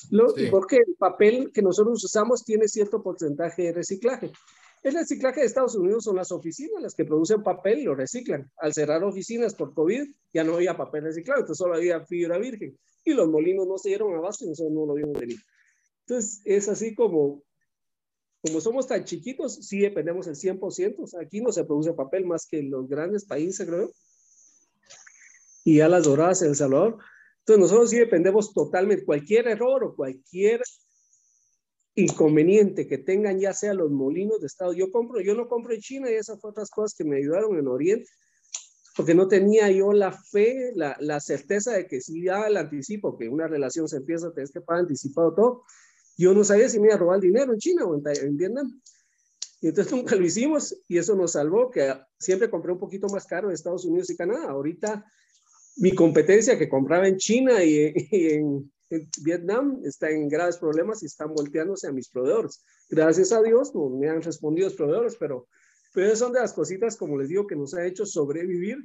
[0.09, 0.47] Lo, Sí.
[0.49, 4.31] Porque el papel que nosotros usamos tiene cierto porcentaje de reciclaje.
[4.81, 8.49] El reciclaje de Estados Unidos son las oficinas las que producen papel y lo reciclan.
[8.57, 12.77] Al cerrar oficinas por COVID, ya no había papel reciclado, entonces solo había fibra virgen.
[13.03, 15.39] Y los molinos no se dieron abasto y nosotros no lo vimos venir.
[16.07, 17.43] Entonces, es así como,
[18.41, 20.95] como somos tan chiquitos, sí dependemos el 100%.
[20.99, 23.91] O sea, aquí no se produce papel más que en los grandes países, creo.
[25.65, 26.97] Y ya las doradas en El Salvador.
[27.39, 29.05] Entonces, nosotros sí dependemos totalmente.
[29.05, 30.61] Cualquier error o cualquier
[31.99, 34.73] inconveniente que tengan, ya sea los molinos de estado.
[34.73, 37.57] Yo compro, yo no compro en China y esas fue otras cosas que me ayudaron
[37.57, 38.09] en Oriente,
[38.95, 43.17] porque no tenía yo la fe, la, la certeza de que si ya el anticipo,
[43.17, 45.63] que una relación se empieza, tienes que pagar anticipado todo.
[46.17, 48.37] Yo no sabía si me iba a robar el dinero en China o en, en
[48.37, 48.81] Vietnam.
[49.61, 53.25] Y entonces nunca lo hicimos y eso nos salvó, que siempre compré un poquito más
[53.25, 54.49] caro en Estados Unidos y Canadá.
[54.49, 55.05] Ahorita
[55.77, 58.71] mi competencia que compraba en China y, y en
[59.21, 62.63] Vietnam está en graves problemas y están volteándose a mis proveedores.
[62.89, 65.47] Gracias a Dios no me han respondido los proveedores, pero,
[65.93, 68.77] pero son de las cositas, como les digo, que nos ha hecho sobrevivir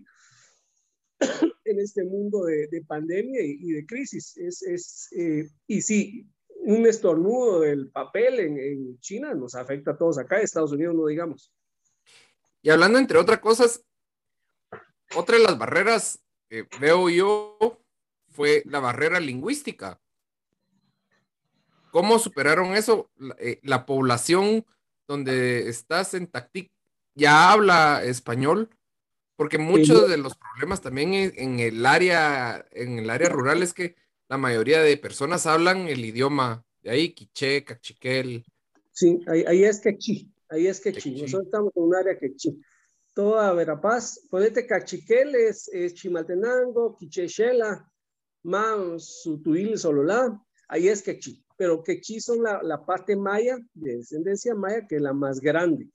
[1.64, 4.37] en este mundo de, de pandemia y, y, de crisis.
[4.37, 6.29] Es, es, eh, y sí,
[6.64, 11.07] un estornudo del papel en, en, China nos afecta a todos acá, Estados Unidos no
[11.07, 11.53] digamos.
[12.62, 13.85] Y hablando entre otras cosas,
[15.14, 17.84] otra de las barreras que veo yo
[18.35, 20.01] fue la barrera lingüística.
[21.90, 23.11] ¿Cómo superaron eso?
[23.16, 24.66] La, eh, la población
[25.07, 26.70] donde estás en Tactic
[27.14, 28.68] ya habla español,
[29.37, 33.73] porque muchos de los problemas también en, en, el área, en el área rural es
[33.73, 33.94] que
[34.29, 38.44] la mayoría de personas hablan el idioma de ahí, quiché, cachiquel.
[38.92, 41.12] Sí, ahí, ahí es quechí, ahí es quechí.
[41.12, 42.61] Nosotros estamos en un área quechí.
[43.14, 47.88] Toda Verapaz, ponete cachiquel es, es chimaltenango, quiché shela,
[48.45, 51.45] más sutuil sololá, ahí es quechí.
[51.57, 55.91] Pero quechí son la, la parte maya, de descendencia maya, que es la más grande.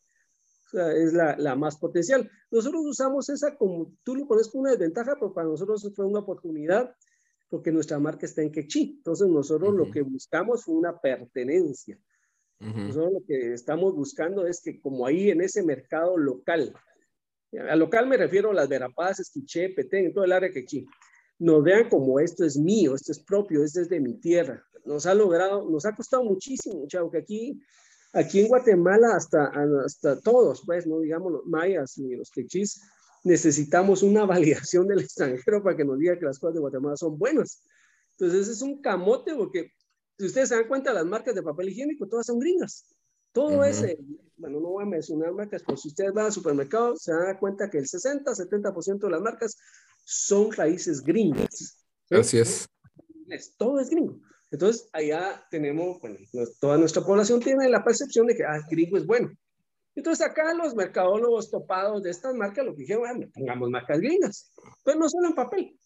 [0.68, 2.30] O sea, es la, la, más potencial.
[2.52, 6.20] Nosotros usamos esa como, tú lo pones como una desventaja, pero para nosotros fue una
[6.20, 6.96] oportunidad
[7.50, 8.96] porque nuestra marca está en quechí.
[8.98, 9.86] Entonces nosotros uh -huh.
[9.86, 12.00] lo que buscamos fue una pertenencia.
[12.62, 12.88] Uh -huh.
[12.88, 16.74] Nosotros lo que estamos buscando es que como ahí en ese mercado local,
[17.70, 20.86] a local me refiero a las Verapazes, Quiché, Petén, en todo el área quechí,
[21.40, 24.64] nos vean como esto es mío, esto es propio, esto es de mi tierra.
[24.86, 27.62] Nos ha logrado, nos ha costado muchísimo, chavo, que aquí
[28.14, 29.52] aquí en Guatemala hasta,
[29.86, 32.82] hasta todos, pues, no digamos los mayas ni los quechís,
[33.24, 37.18] necesitamos una validación del extranjero para que nos diga que las cosas de Guatemala son
[37.18, 37.64] buenas.
[38.18, 39.72] Entonces es un camote porque
[40.18, 42.86] si ustedes se dan cuenta, las marcas de papel higiénico todas son gringas.
[43.32, 44.00] Todo ese,
[44.38, 47.70] bueno, no voy a mencionar marcas, pero si ustedes van al supermercado, se dan cuenta
[47.70, 49.56] que el 60, 70% de las marcas
[50.10, 51.86] son raíces gringas.
[52.10, 52.68] Así es.
[53.60, 54.20] Todo es gringo.
[54.50, 56.18] Entonces, allá tenemos, bueno,
[56.60, 59.30] toda nuestra población tiene la percepción de que, ah, gringo es bueno.
[59.94, 64.52] Entonces, acá los mercadólogos topados de estas marcas lo que dijeron, bueno, pongamos marcas gringas,
[64.84, 65.80] pero no solo en papel.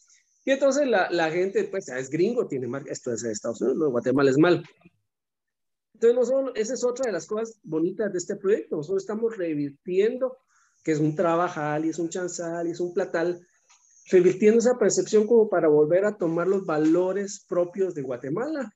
[0.46, 3.60] Y entonces la, la gente, pues, ah, es gringo, tiene marca, esto es de Estados
[3.60, 4.64] Unidos, Guatemala es mal.
[5.96, 8.78] Entonces, nosotros, esa es otra de las cosas bonitas de este proyecto.
[8.78, 10.38] Nosotros estamos revirtiendo,
[10.82, 13.46] que es un trabajal y es un chanzal y es un platal,
[14.10, 18.72] revirtiendo esa percepción como para volver a tomar los valores propios de Guatemala.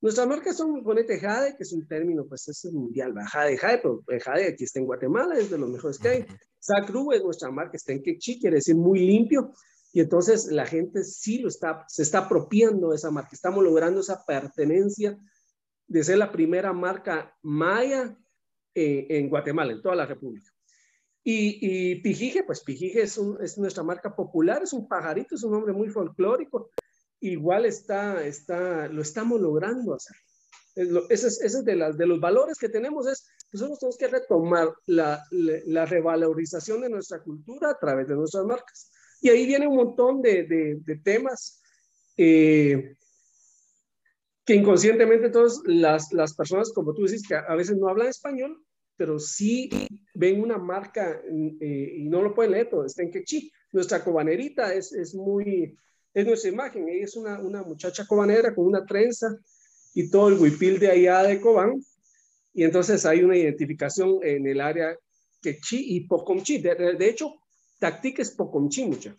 [0.00, 4.02] Nuestras marcas son, ponete Jade, que es un término, pues es mundial, Jade, Jade, pero
[4.22, 6.26] Jade aquí está en Guatemala, es de los mejores que hay.
[6.58, 9.52] Sacru es nuestra marca, está en Quechí, quiere decir muy limpio,
[9.92, 14.00] y entonces la gente sí lo está, se está apropiando de esa marca, estamos logrando
[14.00, 15.16] esa pertenencia
[15.86, 18.16] de ser la primera marca maya
[18.74, 20.53] eh, en Guatemala, en toda la República.
[21.26, 25.72] Y, y pues Pijije es, es, nuestra marca popular, es un pajarito, es un nombre
[25.72, 26.70] muy folclórico.
[27.20, 30.16] Igual está, está, lo estamos logrando hacer.
[31.08, 34.74] Ese es, ese es de, de los valores que tenemos, es nosotros tenemos que retomar
[34.86, 38.90] la, la, revalorización de nuestra cultura a través de nuestras marcas.
[39.20, 41.62] Y ahí viene un montón de, de, de temas
[42.16, 42.96] eh,
[44.44, 48.60] que inconscientemente todas las, las personas, como tú dices, que a veces no hablan español,
[48.96, 49.68] pero sí
[50.14, 51.20] ven una marca
[51.60, 53.50] eh, y no lo pueden leer, todo está en quechí.
[53.72, 55.76] Nuestra cobanerita es, es muy,
[56.12, 59.36] es nuestra imagen, ella es una, una muchacha cobanera con una trenza
[59.94, 61.80] y todo el huipil de allá de Cobán,
[62.52, 64.96] y entonces hay una identificación en el área
[65.42, 66.58] quechí y pocomchi.
[66.58, 67.34] De, de hecho,
[67.80, 69.16] Tactic es pocomchi mucha.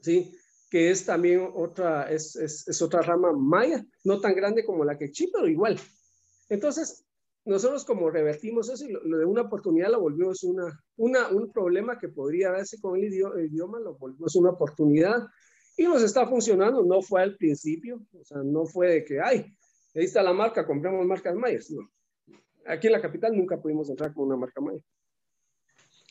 [0.00, 0.32] ¿Sí?
[0.72, 4.96] que es también otra, es, es, es, otra rama maya, no tan grande como la
[4.96, 5.78] quechí, pero igual.
[6.48, 7.04] Entonces,
[7.44, 11.98] nosotros como revertimos eso y lo, de una oportunidad lo volvimos una, una, un problema
[11.98, 15.26] que podría darse con el idioma, el idioma, lo volvimos una oportunidad
[15.76, 19.46] y nos está funcionando, no fue al principio, o sea, no fue de que, ay,
[19.94, 21.88] ahí está la marca, compramos marcas mayas, no.
[22.66, 24.80] Aquí en la capital nunca pudimos entrar con una marca maya.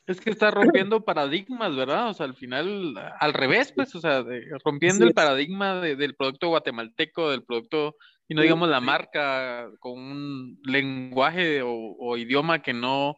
[0.07, 2.09] Es que está rompiendo paradigmas, ¿verdad?
[2.09, 4.25] O sea, al final, al revés, pues, o sea,
[4.65, 7.95] rompiendo el paradigma del producto guatemalteco, del producto,
[8.31, 13.17] y no digamos la marca con un lenguaje o, idioma que no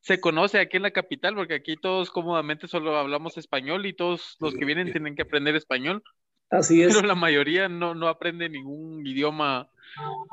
[0.00, 4.38] se conoce aquí en la capital, porque aquí todos cómodamente solo hablamos español y todos
[4.40, 6.02] los que vienen tienen que aprender español.
[6.48, 6.94] Así es.
[6.94, 9.68] Pero la mayoría no, no aprende ningún idioma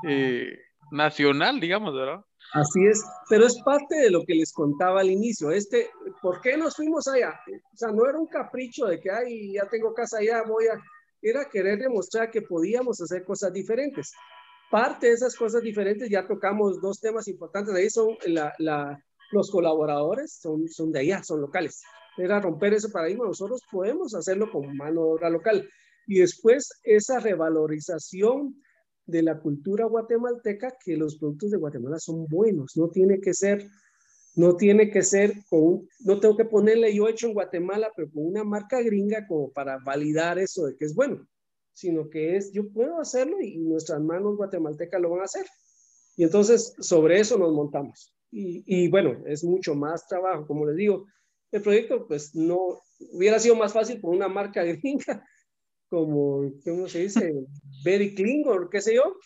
[0.07, 0.57] eh,
[0.91, 2.21] nacional, digamos, ¿verdad?
[2.53, 5.51] Así es, pero es parte de lo que les contaba al inicio.
[5.51, 5.89] Este,
[6.21, 7.37] ¿por qué nos fuimos allá?
[7.73, 10.81] O sea, no era un capricho de que, ay, ya tengo casa allá, voy a...
[11.21, 14.11] Era querer demostrar que podíamos hacer cosas diferentes.
[14.69, 17.75] Parte de esas cosas diferentes, ya tocamos dos temas importantes.
[17.75, 18.97] Ahí son la, la,
[19.31, 21.81] los colaboradores, son, son de allá, son locales.
[22.17, 23.25] Era romper ese paradigma.
[23.25, 25.69] Nosotros podemos hacerlo con mano de obra local.
[26.07, 28.55] Y después esa revalorización
[29.05, 33.67] de la cultura guatemalteca que los productos de Guatemala son buenos, no tiene que ser,
[34.33, 38.25] no tiene que ser con, no tengo que ponerle yo hecho en Guatemala, pero con
[38.25, 41.27] una marca gringa como para validar eso de que es bueno,
[41.73, 45.45] sino que es, yo puedo hacerlo y nuestras manos guatemaltecas lo van a hacer.
[46.15, 48.13] Y entonces sobre eso nos montamos.
[48.33, 51.05] Y, bueno, es mucho más trabajo, como les digo,
[51.51, 52.79] el proyecto pues no
[53.11, 55.25] hubiera sido más fácil por una marca gringa,
[55.89, 57.33] como, ¿cómo se dice?
[57.83, 59.17] Very clean o qué sé yo.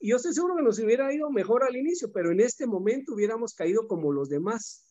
[0.00, 3.54] Yo estoy seguro que nos hubiera ido mejor al inicio, pero en este momento hubiéramos
[3.54, 4.84] caído como los demás,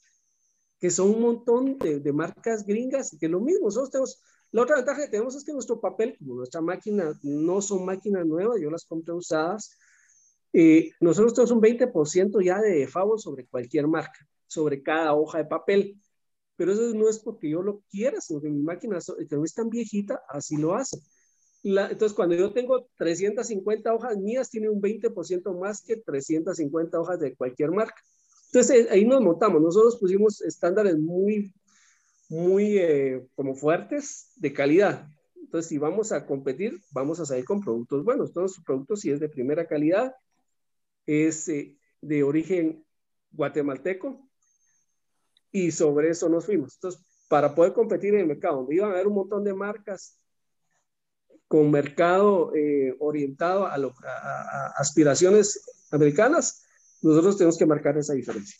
[0.79, 4.77] que son un montón de, de marcas gringas, que lo mismo, nosotros tenemos, la otra
[4.77, 8.69] ventaja que tenemos es que nuestro papel, como nuestra máquina no son máquinas nuevas, yo
[8.69, 9.77] las compré usadas,
[10.53, 15.45] eh, nosotros tenemos un 20% ya de favor sobre cualquier marca, sobre cada hoja de
[15.45, 16.01] papel
[16.55, 18.99] pero eso no es porque yo lo quiera, sino que mi máquina,
[19.29, 20.97] que no es tan viejita, así lo hace.
[21.65, 27.35] Entonces, cuando yo tengo 350 hojas mías, tiene un 20% más que 350 hojas de
[27.35, 27.99] cualquier marca.
[28.51, 29.61] Entonces, ahí nos montamos.
[29.61, 31.53] Nosotros pusimos estándares muy,
[32.29, 35.07] muy eh, como fuertes de calidad.
[35.35, 38.31] Entonces, si vamos a competir, vamos a salir con productos buenos.
[38.31, 40.13] Todos los productos, si es de primera calidad,
[41.07, 42.85] es eh, de origen
[43.31, 44.25] guatemalteco,
[45.55, 46.75] y sobre eso nos fuimos.
[46.75, 50.19] Entonces, para poder competir en el mercado, donde iban a haber un montón de marcas
[51.55, 53.77] con mercado eh, orientado a,
[54.75, 56.65] aspiraciones americanas,
[57.01, 58.59] nosotros tenemos que marcar esa diferencia.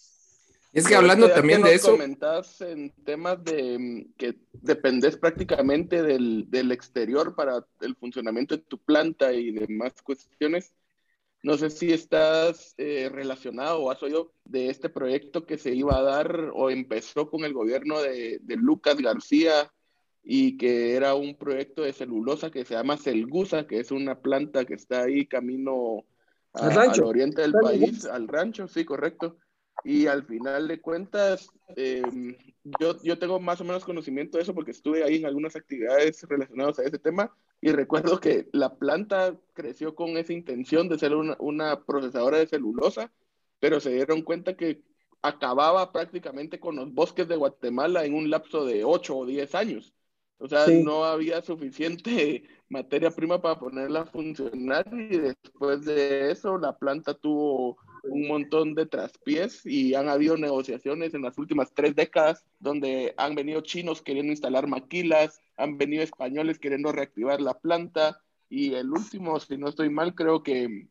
[0.72, 1.92] Es que hablando también de eso.
[1.92, 8.64] Comentas en temas de mm, que dependes prácticamente del, del, exterior para el funcionamiento de
[8.64, 10.74] tu planta y demás cuestiones.
[11.44, 15.98] No sé si estás eh, relacionado o has oído de este proyecto que se iba
[15.98, 19.70] a dar o empezó con el gobierno de, de Lucas García
[20.28, 24.66] y que era un proyecto de celulosa que se llama Celgusa, que es una planta
[24.66, 26.04] que está ahí camino
[26.54, 29.38] al oriente del país, al rancho, sí, correcto.
[29.84, 32.36] Y al final de cuentas, em,
[32.80, 36.24] yo, yo tengo más o menos conocimiento de eso porque estuve ahí en algunas actividades
[36.24, 41.14] relacionadas a ese tema y recuerdo que la planta creció con esa intención de ser
[41.14, 43.12] una, una procesadora de celulosa,
[43.60, 44.82] pero se dieron cuenta que
[45.22, 49.95] acababa prácticamente con los bosques de Guatemala en un lapso de 8 o 10 años.
[50.38, 56.58] O sea, no había suficiente materia prima para ponerla a funcionar y después de eso
[56.58, 61.96] la planta tuvo un montón de traspiés y han habido negociaciones en las últimas tres
[61.96, 68.22] décadas donde han venido chinos queriendo instalar maquilas, han venido españoles queriendo reactivar la planta
[68.50, 70.88] y el último, si no estoy mal, creo que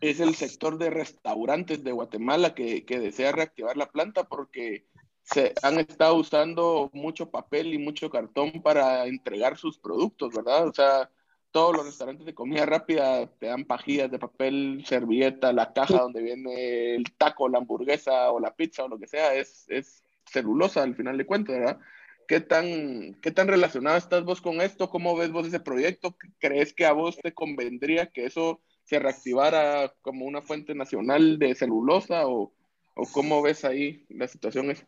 [0.00, 4.86] es el sector de restaurantes de Guatemala que, que desea reactivar la planta porque
[5.32, 10.66] se han estado usando mucho papel y mucho cartón para entregar sus productos, ¿verdad?
[10.66, 11.10] O sea,
[11.52, 16.22] todos los restaurantes de comida rápida te dan pajillas de papel, servilleta, la caja donde
[16.22, 20.82] viene el taco, la hamburguesa o la pizza o lo que sea, es, es celulosa
[20.82, 21.80] al final de cuentas, ¿verdad?
[22.26, 24.88] ¿Qué tan, ¿Qué tan relacionado estás vos con esto?
[24.90, 26.16] ¿Cómo ves vos ese proyecto?
[26.38, 31.54] ¿Crees que a vos te convendría que eso se reactivara como una fuente nacional de
[31.54, 32.52] celulosa o,
[32.94, 34.86] o cómo ves ahí la situación esa?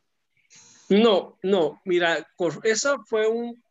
[0.92, 2.28] No, no, mira,
[2.64, 3.62] eso fue un,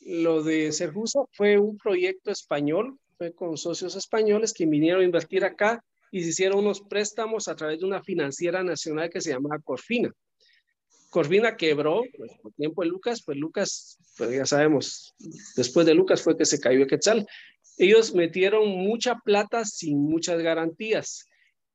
[0.00, 5.44] lo de Serjusa fue un proyecto español, fue con socios españoles que vinieron a invertir
[5.44, 9.58] acá y se hicieron unos préstamos a través de una financiera nacional que se llamaba
[9.58, 10.10] Corfina.
[11.10, 15.14] Corfina quebró, pues, por tiempo de Lucas, pues Lucas, pues ya sabemos,
[15.56, 17.26] después de Lucas fue que se cayó Quetzal.
[17.76, 21.26] Ellos metieron mucha plata sin muchas garantías.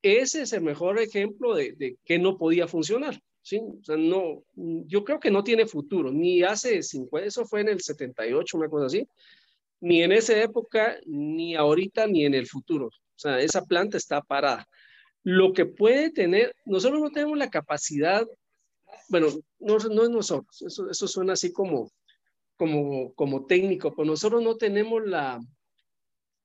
[0.02, 3.22] Ese es el mejor ejemplo de, de que no podía funcionar.
[3.46, 3.60] ¿Sí?
[3.60, 7.70] O sea, no, yo creo que no tiene futuro, ni hace 50, eso fue en
[7.70, 9.08] el 78, una cosa así,
[9.80, 12.88] ni en esa época, ni ahorita, ni en el futuro.
[12.88, 14.68] O sea, esa planta está parada.
[15.24, 18.26] Lo que puede tener, nosotros no tenemos la capacidad,
[19.10, 19.28] bueno,
[19.60, 21.92] no, no es nosotros, eso, eso suena así como,
[22.58, 25.40] como, como técnico, pero nosotros no tenemos la,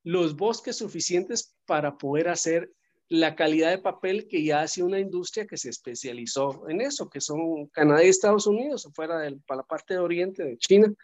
[0.03, 2.71] los bosques suficientes para poder hacer
[3.11, 7.21] la calidad de papel que ya hace una industria que se especializó en eso, que
[7.21, 10.95] son Canadá y Estados Unidos, fuera de la parte de Oriente, de China.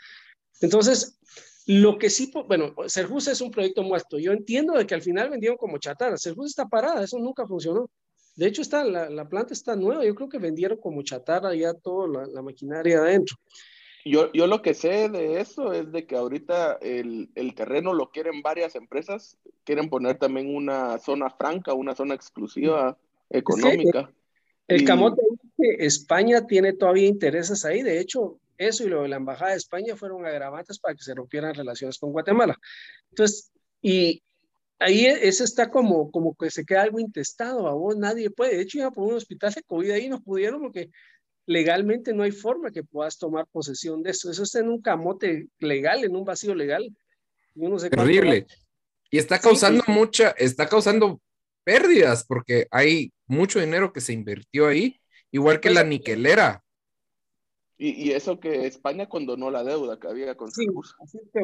[0.61, 1.18] Entonces,
[1.66, 4.20] lo que sí, bueno, Serjus es un proyecto muerto.
[4.20, 6.16] Yo entiendo de que al final vendieron como chatarra.
[6.16, 7.90] Serjus está parada, eso nunca funcionó.
[8.36, 10.04] De hecho, está, la, planta está nueva.
[10.04, 13.36] Yo creo que vendieron como chatarra ya toda la, la maquinaria adentro.
[14.09, 18.11] Yo, yo lo que sé de eso es de que ahorita el, el, terreno lo
[18.11, 22.96] quieren varias empresas, quieren poner también una zona franca, una zona exclusiva
[23.30, 24.09] económica.
[24.68, 25.20] el camote
[25.59, 29.96] España tiene todavía intereses ahí, de hecho, eso y lo de la Embajada de España
[29.96, 32.57] fueron agravantes para que se rompieran relaciones con Guatemala.
[33.11, 33.50] Entonces,
[33.82, 34.22] y
[34.78, 38.62] ahí eso está como, como que se queda algo intestado, a vos nadie puede, de
[38.62, 40.90] hecho iba por un hospital de COVID ahí, no pudieron porque
[41.47, 44.30] legalmente no hay forma que puedas tomar posesión de eso.
[44.30, 46.94] Eso está en un camote legal, en un vacío legal.
[47.55, 48.47] no sé Terrible.
[49.11, 51.20] Y está causando mucha, está causando
[51.64, 56.62] pérdidas porque hay mucho dinero que se invirtió ahí, igual que la niquelera.
[57.79, 60.66] Y, eso que España condonó la deuda que había con sí,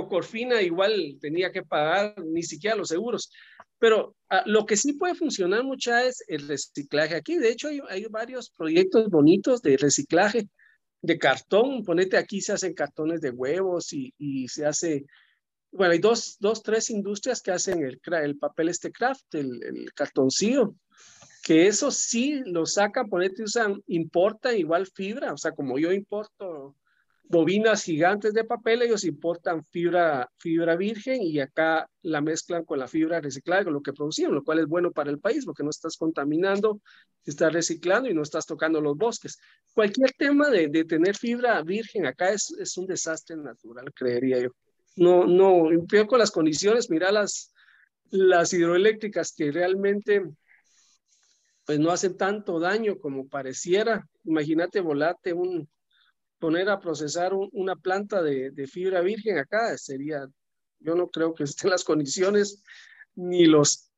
[0.09, 3.31] Corfina igual tenía que pagar ni siquiera los seguros.
[3.79, 7.17] Pero ah, lo que sí puede funcionar mucho es el reciclaje.
[7.17, 10.49] Aquí, de hecho, hay, varios proyectos bonitos de reciclaje
[11.03, 11.85] de cartón.
[11.85, 15.05] Ponete aquí, se hacen cartones de huevos y, y se hace,
[15.71, 19.93] bueno, hay dos, dos, tres industrias que hacen el, el papel este craft, el, el
[19.93, 20.77] cartoncillo
[21.43, 26.77] que eso sí lo sacan, ponete, usan, importan igual fibra, o sea, como yo importo
[27.33, 32.87] bobinas gigantes de papel, ellos importan fibra, fibra virgen y acá la mezclan con la
[32.87, 35.71] fibra reciclada, con lo que producían, lo cual es bueno para el país, porque no
[35.71, 36.81] estás contaminando,
[37.25, 39.39] estás reciclando y no estás tocando los bosques.
[39.73, 44.51] Cualquier tema de, de tener fibra virgen acá es, es, un desastre natural, creería yo.
[44.97, 47.55] No, no, peor con las condiciones, mira las,
[48.11, 50.23] las hidroeléctricas que realmente
[51.65, 54.09] pues no hacen tanto daño como pareciera.
[54.25, 55.69] Imagínate volarte un,
[56.39, 60.27] poner a procesar una planta de, de, fibra virgen acá, sería,
[60.81, 62.63] yo no creo que estén las condiciones
[63.15, 63.93] ni los,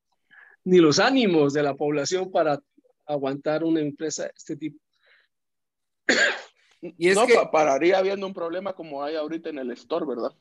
[0.65, 2.61] ni los ánimos de la población para
[3.07, 4.79] aguantar una empresa de este tipo.
[6.83, 10.33] Y es no, que pararía habiendo un problema como hay ahorita en el store, ¿verdad?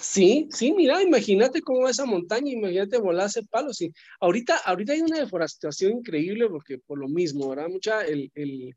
[0.00, 3.76] Sí, sí, mira, imagínate cómo esa montaña, imagínate volarse palos.
[3.76, 3.92] Sí.
[4.20, 7.68] Ahorita, ahorita hay una deforestación increíble porque por lo mismo, ¿verdad?
[7.68, 8.74] Mucha, el, el,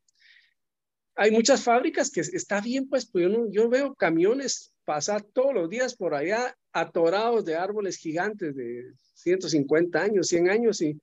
[1.15, 5.69] hay muchas fábricas que está bien, pues, pues yo, yo veo camiones pasar todos los
[5.69, 10.99] días por allá atorados de árboles gigantes de 150 años, 100 años y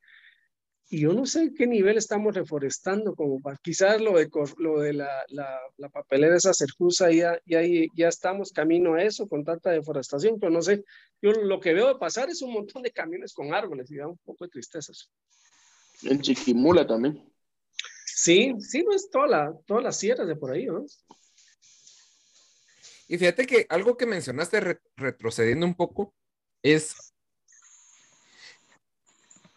[0.92, 4.28] y yo no sé qué nivel estamos reforestando, como para, quizás lo de,
[4.58, 7.62] lo de la, la, la papelera esa cerjusa, ya, ya,
[7.96, 10.84] ya estamos camino a eso con tanta deforestación, pero no sé,
[11.22, 14.18] yo lo que veo pasar es un montón de camiones con árboles y da un
[14.18, 14.92] poco de tristeza.
[16.02, 17.26] En Chiquimula también.
[18.04, 20.84] Sí, sí, no es toda la, todas las sierras de por ahí, ¿no?
[23.08, 26.14] Y fíjate que algo que mencionaste retrocediendo un poco
[26.62, 27.11] es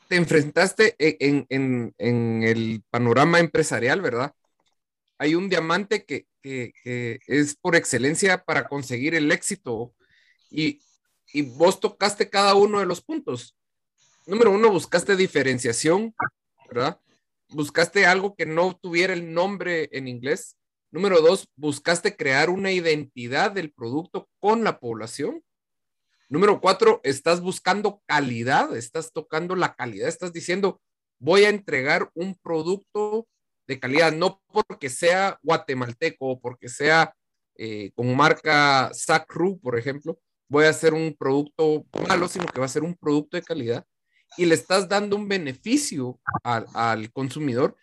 [0.08, 1.18] te enfrentaste e-,
[1.50, 4.34] en, el panorama empresarial, ¿verdad?
[5.18, 9.96] Hay un diamante que, es por excelencia para conseguir el éxito
[10.52, 10.80] y,
[11.34, 13.56] y, vos tocaste cada uno de los puntos.
[14.28, 16.14] Número uno, buscaste diferenciación,
[16.68, 17.00] ¿verdad?
[17.50, 20.56] Buscaste algo que no tuviera el nombre en inglés.
[20.92, 25.44] Número dos, buscaste crear una identidad del producto con la población.
[26.28, 30.82] Número cuatro, estás buscando calidad, estás tocando la calidad, estás diciendo,
[31.20, 33.28] voy a entregar un producto
[33.68, 37.14] de calidad, no porque sea guatemalteco o porque sea
[37.58, 40.20] eh, con marca Sacru, por ejemplo,
[40.50, 43.86] voy a hacer un producto malo, sino que va a ser un producto de calidad
[44.36, 47.76] y le estás dando un beneficio al, al consumidor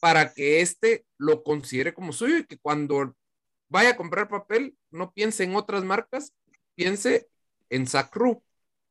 [0.00, 3.16] para que éste lo considere como suyo y que cuando
[3.68, 6.32] vaya a comprar papel no piense en otras marcas,
[6.76, 7.28] piense
[7.70, 8.42] en Sacru.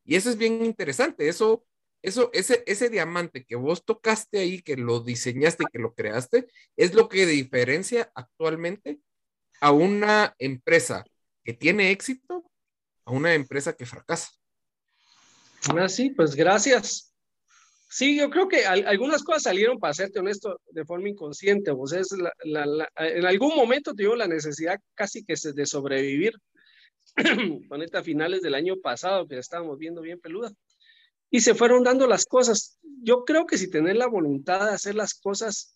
[0.04, 1.28] Y eso es bien interesante.
[1.28, 1.66] Eso,
[2.02, 6.48] eso, ese, ese diamante que vos tocaste ahí, que lo diseñaste y que lo creaste,
[6.76, 9.00] es lo que diferencia actualmente
[9.60, 11.04] a una empresa
[11.44, 12.44] que tiene éxito
[13.08, 14.30] a una empresa que fracasa.
[15.76, 17.14] Ah, sí, pues gracias.
[17.90, 21.72] Sí, yo creo que algunas cosas salieron, para serte honesto, de forma inconsciente.
[21.72, 26.34] Vos es en algún momento tuvo la necesidad casi que de sobrevivir
[27.68, 30.52] con a finales del año pasado, que la estábamos viendo bien peluda.
[31.30, 32.80] Y se fueron dando las cosas.
[33.02, 35.76] Yo creo que si tener la voluntad de hacer las cosas,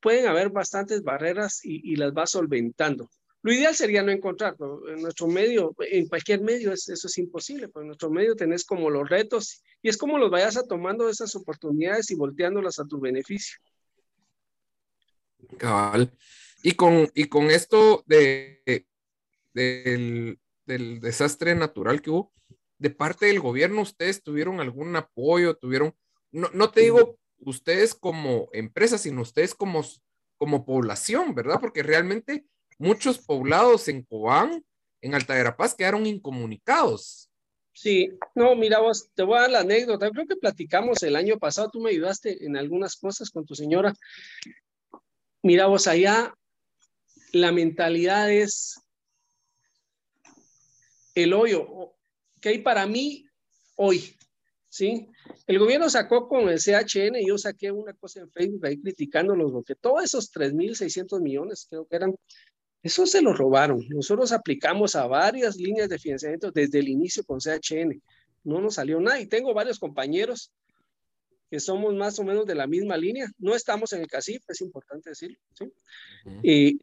[0.00, 3.08] pueden haber bastantes barreras y, las va solventando.
[3.42, 4.56] Lo ideal sería no encontrar,
[4.88, 8.88] en nuestro medio, en cualquier medio eso es imposible, pero en nuestro medio tenés como
[8.88, 13.00] los retos y es como los vayas a tomando esas oportunidades y volteándolas a tu
[13.00, 13.58] beneficio.
[15.58, 16.10] Cabal.
[16.62, 18.62] Y con, y con esto de,
[19.54, 22.32] del, desastre natural que hubo,
[22.78, 25.56] de parte del gobierno, ¿ustedes tuvieron algún apoyo?
[25.56, 25.94] ¿Tuvieron,
[26.32, 29.84] no, no te digo ustedes como empresa, sino ustedes como,
[30.36, 31.60] como población, ¿verdad?
[31.60, 32.44] Porque realmente
[32.78, 34.64] muchos poblados en Cobán,
[35.00, 37.30] en Alta Verapaz, quedaron incomunicados.
[37.72, 40.10] Sí, no, mira vos, te voy a dar la anécdota.
[40.10, 43.94] Creo que platicamos el año pasado, tú me ayudaste en algunas cosas con tu señora.
[45.42, 46.32] Mira vos, allá
[47.32, 48.80] la mentalidad es
[51.14, 51.94] el hoyo
[52.40, 53.26] que hay para mí
[53.76, 54.16] hoy.
[54.68, 55.08] ¿sí?
[55.46, 59.74] El gobierno sacó con el CHN, yo saqué una cosa en Facebook ahí criticándolos, porque
[59.74, 62.14] todos esos 3.600 millones, creo que eran,
[62.82, 63.86] eso se lo robaron.
[63.88, 68.02] Nosotros aplicamos a varias líneas de financiamiento desde el inicio con CHN.
[68.42, 70.52] No nos salió nada y tengo varios compañeros
[71.50, 73.30] que somos más o menos de la misma línea.
[73.38, 75.38] No estamos en el CACIF, es importante decirlo.
[75.54, 75.72] ¿sí?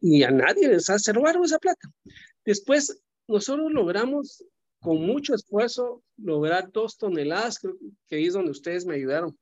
[0.00, 1.88] y, a nadie se robaron esa plata.
[2.44, 4.44] Después nosotros logramos
[4.80, 7.74] con mucho esfuerzo lograr dos toneladas, creo
[8.08, 9.38] que es donde ustedes me ayudaron,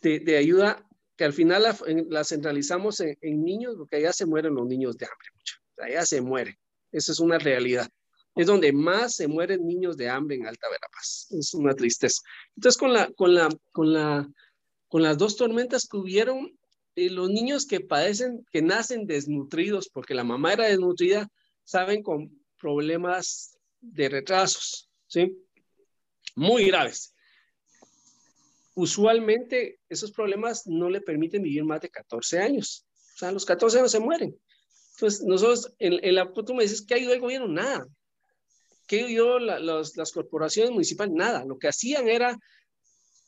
[0.00, 0.86] de, ayuda
[1.16, 1.62] que al final
[2.08, 5.54] la, centralizamos en, niños, porque allá se mueren los niños de hambre, mucho.
[5.78, 6.56] allá se mueren,
[6.92, 7.88] esa es una realidad.
[8.34, 11.28] Es donde más se mueren niños de hambre en Alta Verapaz.
[11.30, 12.20] Es una tristeza.
[12.56, 14.28] Entonces, con, la, con, la, con, la,
[14.88, 16.58] con las dos tormentas que hubieron,
[16.96, 21.28] eh, los niños que padecen, que nacen desnutridos, porque la mamá era desnutrida,
[21.62, 25.36] saben con problemas de retrasos, ¿sí?
[26.34, 27.12] Muy graves.
[28.74, 32.86] Usualmente esos problemas no le permiten vivir más de 14 años.
[33.14, 34.34] O sea, a los 14 años se mueren.
[34.94, 37.48] Entonces, nosotros, en, la, tú me dices, ¿qué ayudó el gobierno?
[37.48, 37.86] Nada.
[38.86, 41.12] ¿Qué ayudó las corporaciones municipales?
[41.14, 41.44] Nada.
[41.44, 42.34] Lo que hacían era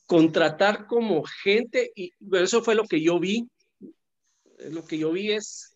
[0.07, 3.47] contratar como gente, y eso fue lo que yo vi.
[4.70, 5.76] Lo que yo vi es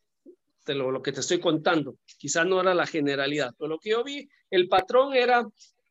[0.67, 1.97] lo, que te estoy contando.
[2.19, 5.47] Quizás no era la generalidad, pero lo que yo vi, el patrón era,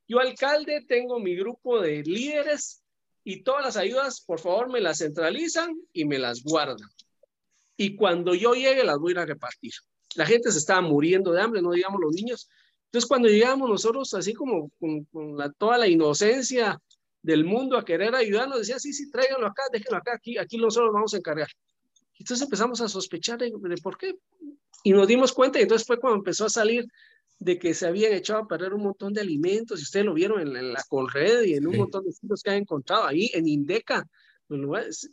[0.08, 2.84] yo alcalde, tengo mi grupo de líderes
[3.24, 6.90] y todas las ayudas, por favor, me las centralizan y me las guardan.
[7.78, 9.74] Y cuando yo llegue, las voy a repartir.
[10.16, 12.50] La gente se estaba muriendo de hambre, no digamos los niños.
[12.86, 16.82] Entonces, cuando llegamos nosotros, así como con, la, toda la inocencia
[17.22, 20.92] del mundo a querer ayudarnos, decía, sí, sí, tráiganlo acá, déjenlo acá, aquí, aquí nosotros
[20.94, 21.50] vamos a encargar.
[22.20, 23.52] Entonces empezamos a sospechar de,
[23.82, 24.16] por qué.
[24.84, 26.86] Y nos dimos cuenta, y entonces fue cuando empezó a salir
[27.40, 30.42] de que se habían echado a perder un montón de alimentos, y ustedes lo vieron
[30.42, 34.06] en, la Colred y en un montón de sitios que han encontrado ahí, en Indeca,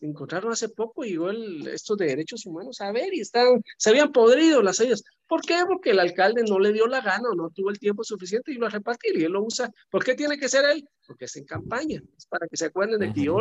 [0.01, 4.13] encontraron hace poco, llegó el, estos de derechos humanos a ver y estaban, se habían
[4.13, 5.03] podrido las ollas.
[5.27, 5.57] ¿Por qué?
[5.67, 8.55] Porque el alcalde no le dio la gana o no tuvo el tiempo suficiente y
[8.55, 9.71] lo a repartir y él lo usa.
[9.91, 10.89] ¿Por qué tiene que ser él?
[11.07, 13.39] Porque es en campaña, es para que se acuerden de que yo,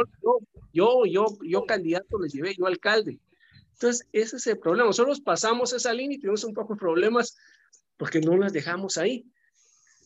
[0.73, 3.19] yo, yo, yo, candidato les llevé, yo alcalde.
[3.75, 4.87] Entonces, ese es el problema.
[4.87, 7.35] Nosotros pasamos esa línea y tuvimos un poco de problemas
[7.97, 9.25] porque no las dejamos ahí.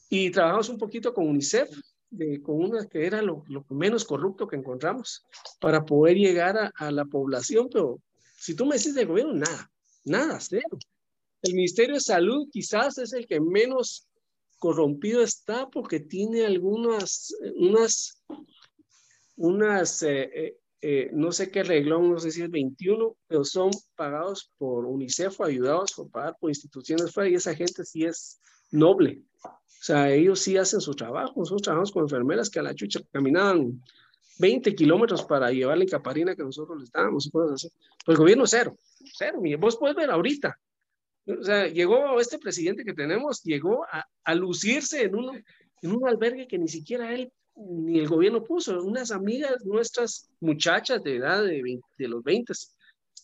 [0.09, 1.69] Y trabajamos un poquito con UNICEF,
[2.09, 5.23] de, con una que era lo, lo, menos corrupto que encontramos
[5.59, 8.01] para poder llegar a, a, la población, pero
[8.35, 9.71] si tú me dices de gobierno, nada,
[10.05, 10.79] nada, cero.
[11.43, 14.07] El Ministerio de Salud quizás es el que menos
[14.57, 18.23] corrompido está porque tiene algunas, unas,
[19.37, 24.51] unas, eh, eh, no sé qué reglón, no sé si es 21, pero son pagados
[24.57, 28.39] por UNICEF o ayudados por pagar por instituciones fuera y esa gente sí es
[28.71, 29.21] noble.
[29.43, 31.33] O sea, ellos sí hacen su trabajo.
[31.35, 33.81] Nosotros trabajamos con enfermeras que a la chucha caminaban
[34.39, 37.29] 20 kilómetros para llevar la caparina que nosotros les dábamos.
[37.31, 37.69] Pues
[38.07, 38.77] el gobierno cero,
[39.17, 39.41] cero.
[39.59, 40.57] Vos puedes ver ahorita.
[41.25, 43.85] O sea, llegó este presidente que tenemos, llegó
[44.23, 45.43] a, lucirse en un,
[45.81, 48.81] en un albergue que ni siquiera él ni el gobierno puso.
[48.83, 52.53] Unas amigas nuestras, muchachas de edad de, de los 20,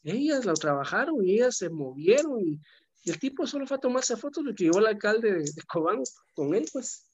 [0.03, 2.59] ellas lo trabajaron y ellas se movieron y
[3.05, 6.01] y el tipo solo fue a tomarse fotos de que llevó el alcalde de, Cobán
[6.33, 7.05] con él, pues.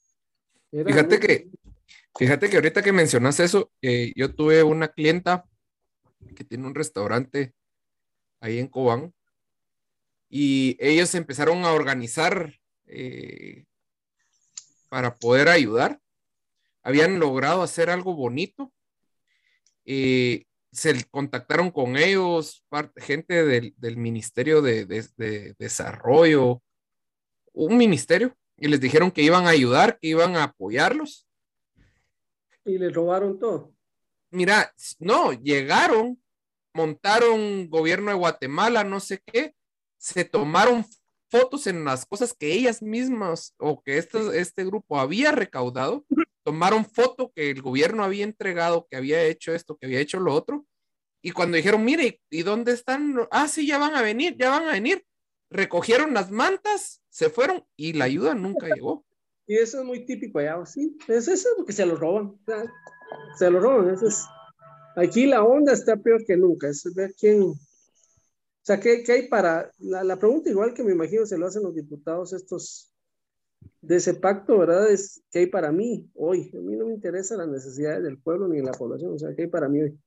[0.72, 1.50] fíjate que,
[2.18, 5.46] fíjate que ahorita que mencionas eso, eh, yo tuve una clienta
[6.34, 7.54] que tiene un restaurante
[8.40, 9.14] ahí en Cobán
[10.30, 13.66] y ellos empezaron a organizar eh,
[14.88, 16.00] para poder ayudar.
[16.84, 18.72] Habían logrado hacer algo bonito.
[19.86, 22.66] Eh, se contactaron con ellos,
[22.98, 24.86] gente del, Ministerio de,
[25.60, 26.62] Desarrollo,
[27.54, 31.28] un ministerio, y les dijeron que iban a ayudar, que iban a apoyarlos.
[32.64, 33.74] Y les robaron todo.
[34.30, 36.22] Mira, no, llegaron,
[36.74, 39.54] montaron gobierno de Guatemala, no sé qué,
[39.98, 40.86] se tomaron
[41.30, 46.06] fotos en las cosas que ellas mismas o que este, este grupo había recaudado
[46.44, 50.34] tomaron foto que el gobierno había entregado, que había hecho esto, que había hecho lo
[50.34, 50.66] otro,
[51.22, 53.16] y cuando dijeron, mire, ¿y dónde están?
[53.30, 55.06] Ah, sí, ya van a venir, ya van a venir.
[55.52, 59.06] Recogieron las mantas, se fueron y la ayuda nunca llegó.
[59.46, 60.98] Y eso es muy típico allá, sí.
[61.08, 62.40] Es eso porque se lo roban.
[63.38, 63.94] Se lo roban.
[63.94, 64.24] Eso es.
[64.96, 66.70] Aquí la onda está peor que nunca.
[66.70, 67.44] Es ver quién.
[67.44, 67.58] O
[68.64, 69.72] sea, ¿qué, qué hay para.?
[69.80, 72.91] La, la, pregunta, igual que me imagino se lo hacen los diputados estos
[73.82, 74.92] de ese pacto, ¿verdad?
[74.92, 76.52] Es qué hay para mí hoy.
[76.54, 79.36] A mí no me interesa las necesidades del pueblo ni de la población, o sea,
[79.36, 80.00] qué hay para mí hoy.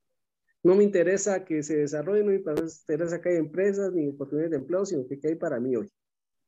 [0.63, 4.57] No me interesa que se desarrolle, no me interesa que haya empresas ni oportunidades de
[4.57, 5.91] empleo, sino que hay para mí hoy.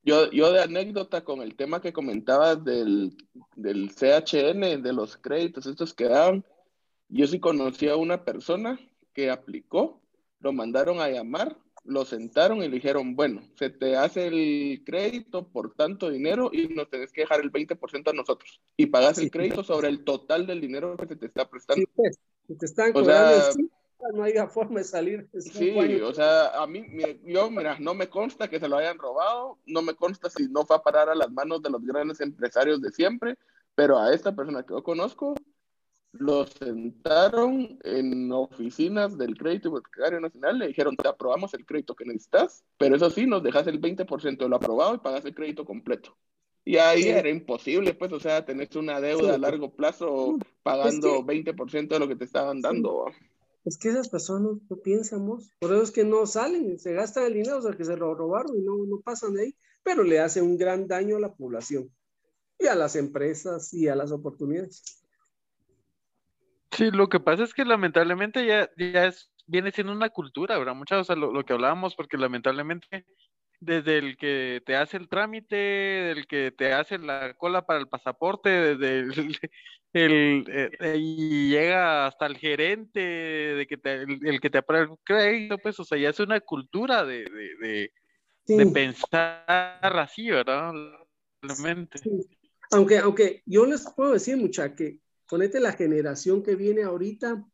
[0.04, 3.16] Yo, yo de anécdota con el tema que comentabas del,
[3.56, 6.46] del CHN, de los créditos estos que daban,
[7.10, 8.80] yo sí conocí a una persona
[9.14, 10.02] que aplicó,
[10.40, 11.58] lo mandaron a llamar
[11.88, 16.68] lo sentaron y le dijeron, bueno, se te hace el crédito por tanto dinero y
[16.68, 18.62] nos tenés que dejar el 20% a nosotros.
[18.76, 21.82] Y pagas el crédito sobre el total del dinero que se te está prestando.
[21.82, 22.20] Sí, pues,
[22.60, 23.42] te están cobrando
[24.14, 25.30] no hay forma de salir.
[25.40, 25.72] Sí,
[26.02, 26.86] o sea, a mí,
[27.26, 30.66] yo, mira, no me consta que se lo hayan robado, no me consta si no
[30.66, 33.38] fue a parar a las manos de los grandes empresarios de siempre,
[33.76, 35.36] pero a esta persona que yo conozco,
[36.20, 42.06] lo sentaron en oficinas del Crédito Hipotecario Nacional, le dijeron, te aprobamos el crédito que
[42.06, 45.66] necesitas, pero eso sí, nos dejas el 20% de lo aprobado y pagas el crédito
[45.66, 46.18] completo.
[46.66, 51.88] Y ahí era imposible, pues, o sea, tenés una deuda a largo plazo pagando 20%
[51.88, 53.06] de lo que te estaban dando.
[53.64, 57.34] Es que esas personas no piensamos, por eso es que no salen, se gastan el
[57.36, 60.20] dinero, o sea, que se lo robaron y no, no pasan de ahí, pero le
[60.20, 61.90] hace un gran daño a la población
[62.60, 64.97] y a las empresas y a las oportunidades.
[66.78, 70.76] Sí, lo que pasa es que lamentablemente ya, ya es, viene siendo una cultura, ¿verdad?
[70.76, 73.08] Muchas, o sea, lo, que hablábamos, porque lamentablemente
[73.60, 77.88] desde el que te hace el trámite, del que te hace la cola para el
[77.88, 79.12] pasaporte, desde el,
[79.94, 80.46] el
[80.80, 85.58] eh, y llega hasta el gerente, de que te, el, que te aprueba el crédito,
[85.58, 87.24] pues, o sea, ya es una cultura de,
[87.60, 87.92] de,
[88.46, 90.74] de, pensar así, ¿verdad?
[92.70, 97.46] Aunque, aunque yo les puedo decir, mucha, que ponete la generación que viene ahorita,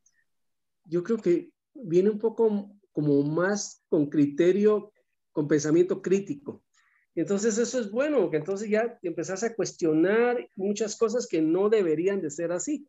[0.84, 4.92] yo creo que viene un poco como más con criterio,
[5.32, 6.62] con pensamiento crítico.
[7.14, 12.20] Entonces eso es bueno, porque entonces ya empezás a cuestionar muchas cosas que no deberían
[12.20, 12.88] de ser así.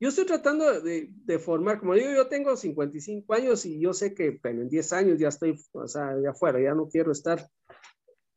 [0.00, 4.14] Yo estoy tratando de, de, formar, como digo, yo tengo 55 años y yo sé
[4.14, 7.48] que en 10 años ya estoy, o sea, ya afuera, ya no quiero estar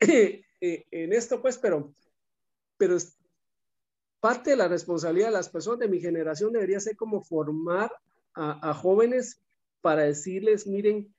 [0.00, 1.94] eh, en esto, pues, pero,
[2.76, 2.96] pero
[4.20, 7.90] parte de la responsabilidad de las personas de mi generación debería ser como formar
[8.34, 9.40] a, jóvenes
[9.80, 11.12] para decirles, miren,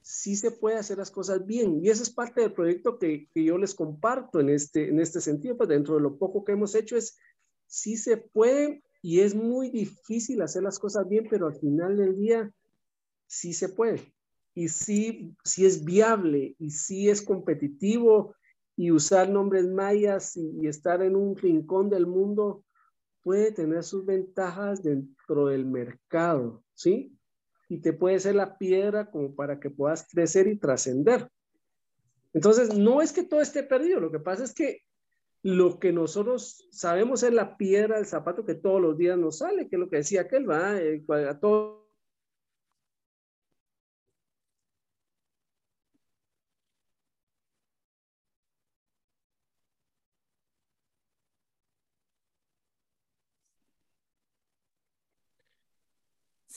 [0.00, 1.84] sí se puede hacer las cosas bien.
[1.84, 5.20] Y esa es parte del proyecto que, que, yo les comparto en este, en este
[5.20, 7.18] sentido, pues dentro de lo poco que hemos hecho es,
[7.66, 12.16] sí se puede y es muy difícil hacer las cosas bien, pero al final del
[12.16, 12.50] día
[13.26, 14.14] sí se puede.
[14.54, 18.34] Y sí, sí es viable y sí es competitivo
[18.80, 22.64] y usar nombres mayas y, estar en un rincón del mundo
[23.22, 27.14] puede tener sus ventajas dentro del mercado, ¿sí?
[27.68, 31.28] Y te puede ser la piedra como para que puedas crecer y trascender.
[32.32, 34.80] Entonces, no es que todo esté perdido, lo que pasa es que
[35.42, 39.68] lo que nosotros sabemos es la piedra del zapato que todos los días nos sale,
[39.68, 41.79] que es lo que decía aquel, va, eh, a todo.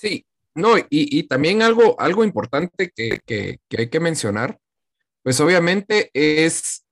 [0.03, 4.59] Sí, no, y, y, también algo, algo importante que, que, hay que mencionar,
[5.21, 6.85] pues obviamente es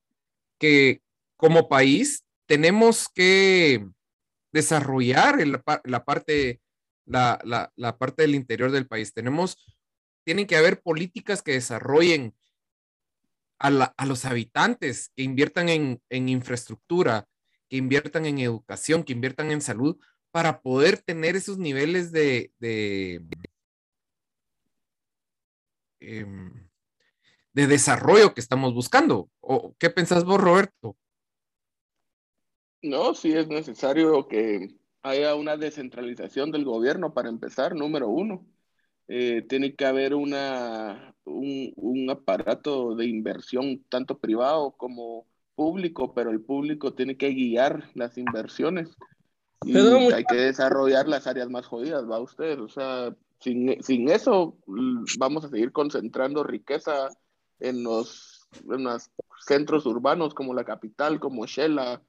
[0.58, 1.02] que
[1.36, 3.86] como país tenemos que
[4.54, 6.62] desarrollar la, parte,
[7.04, 9.14] la, parte del interior del país.
[9.14, 9.58] Tenemos,
[10.24, 12.34] tienen que haber políticas que desarrollen
[13.60, 17.28] a, los habitantes, que inviertan en, infraestructura,
[17.68, 19.98] que inviertan en educación, que inviertan en salud,
[20.32, 22.52] para poder tener esos niveles de,
[26.00, 26.70] em,
[27.54, 29.30] de desarrollo que estamos buscando.
[29.42, 30.96] ¿O qué pensás vos, Roberto?
[32.82, 38.48] No, sí es necesario que haya una descentralización del gobierno para empezar, número uno.
[39.08, 46.42] Eh, tiene que haber una, un, aparato de inversión tanto privado como público, pero el
[46.42, 48.90] público tiene que guiar las inversiones
[49.66, 49.78] y
[50.14, 52.60] hay que desarrollar las áreas más jodidas, va usted.
[52.60, 54.58] O sea, sin, sin eso
[55.18, 57.10] vamos a seguir concentrando riqueza
[57.60, 59.10] en los, en los
[59.46, 62.02] centros urbanos como la capital, como Shela,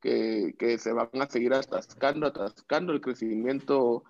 [0.00, 4.04] que, se van a seguir atascando, atascando, el crecimiento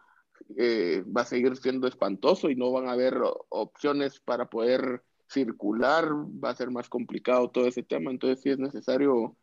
[0.57, 3.19] eh, va a seguir siendo espantoso y no van a haber
[3.49, 8.59] opciones para poder circular, va a ser más complicado todo ese tema, entonces sí es
[8.59, 9.37] necesario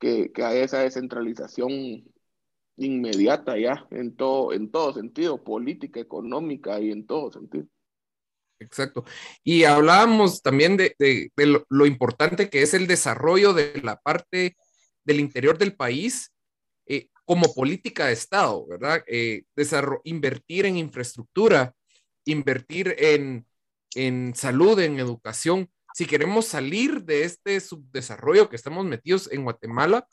[0.00, 2.04] que, que haya esa descentralización
[2.80, 7.66] inmediata ya, en todo, en todo sentido, política, económica y en todo sentido.
[8.58, 9.04] Exacto.
[9.42, 11.30] Y hablábamos también de, de,
[11.68, 14.56] lo, importante que es el desarrollo de la parte
[15.04, 16.32] del interior del país
[16.86, 19.02] eh, como política de Estado, ¿verdad?
[19.06, 19.44] Eh,
[20.04, 21.74] invertir en infraestructura,
[22.26, 23.46] invertir en,
[23.94, 25.70] en salud, en educación.
[25.94, 30.06] Si queremos salir de este subdesarrollo que estamos metidos en Guatemala,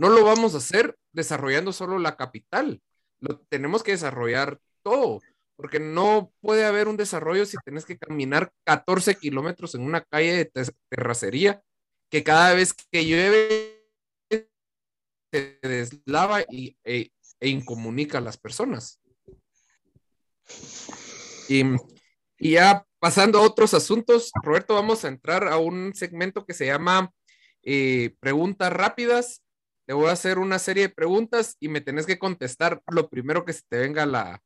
[0.00, 2.80] no lo vamos a hacer desarrollando solo la capital.
[3.20, 5.20] Lo tenemos que desarrollar todo,
[5.56, 10.32] porque no puede haber un desarrollo si tienes que caminar 14 kilómetros en una calle
[10.32, 11.62] de terracería,
[12.08, 13.84] que cada vez que llueve
[15.30, 19.02] se deslava y, e, e, incomunica a las personas.
[21.46, 21.62] Y,
[22.38, 26.64] y, ya pasando a otros asuntos, Roberto, vamos a entrar a un segmento que se
[26.64, 27.12] llama
[27.62, 29.42] eh, preguntas rápidas.
[29.90, 33.44] Te voy a hacer una serie de preguntas y me tenés que contestar lo primero
[33.44, 34.40] que se te venga a la,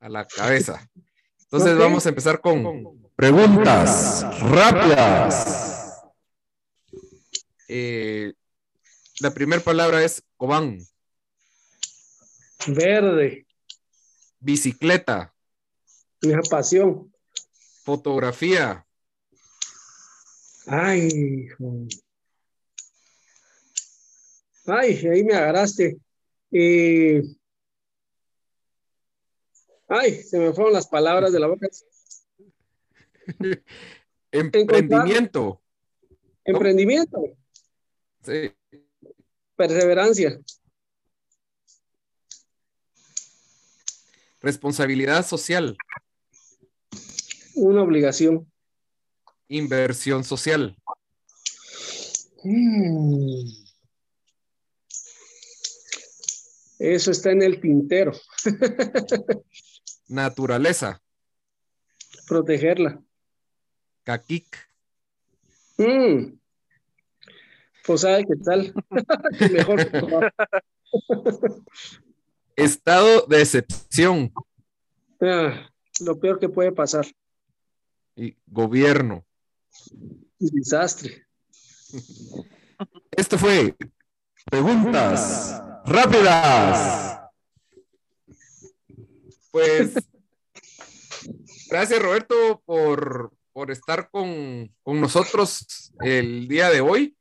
[0.00, 0.88] a la cabeza.
[1.42, 5.94] Entonces vamos a empezar con preguntas rápidas.
[7.68, 8.32] Eh,
[9.20, 10.78] la primera palabra es Cobán.
[12.68, 13.46] Verde.
[14.40, 15.34] Bicicleta.
[16.22, 17.12] Mi pasión.
[17.84, 18.86] Fotografía.
[20.66, 21.48] Ay,
[24.68, 25.98] Ay, ahí me agarraste.
[26.50, 27.22] Eh,
[29.88, 31.68] ay, se me fueron las palabras de la boca.
[34.30, 35.62] Emprendimiento.
[36.44, 37.22] Emprendimiento.
[38.22, 38.52] Sí.
[39.56, 40.38] Perseverancia.
[44.40, 45.76] Responsabilidad social.
[47.54, 48.50] Una obligación.
[49.48, 50.76] Inversión social.
[52.44, 53.67] Mm.
[56.78, 58.12] Eso está en el tintero.
[60.08, 61.02] Naturaleza.
[62.26, 63.02] Protegerla.
[64.04, 64.70] Caquic.
[65.76, 66.38] Mm.
[67.84, 68.72] Pues sabe qué tal.
[69.52, 70.32] Mejor.
[72.54, 74.32] Estado de excepción.
[75.20, 75.68] Ah,
[76.00, 77.06] lo peor que puede pasar.
[78.14, 79.24] Y gobierno.
[80.38, 81.26] Desastre.
[83.10, 83.74] Esto fue
[84.50, 87.18] Preguntas Rápidas.
[89.50, 89.94] Pues
[91.70, 97.16] gracias Roberto por, por estar con, con, nosotros el día de hoy.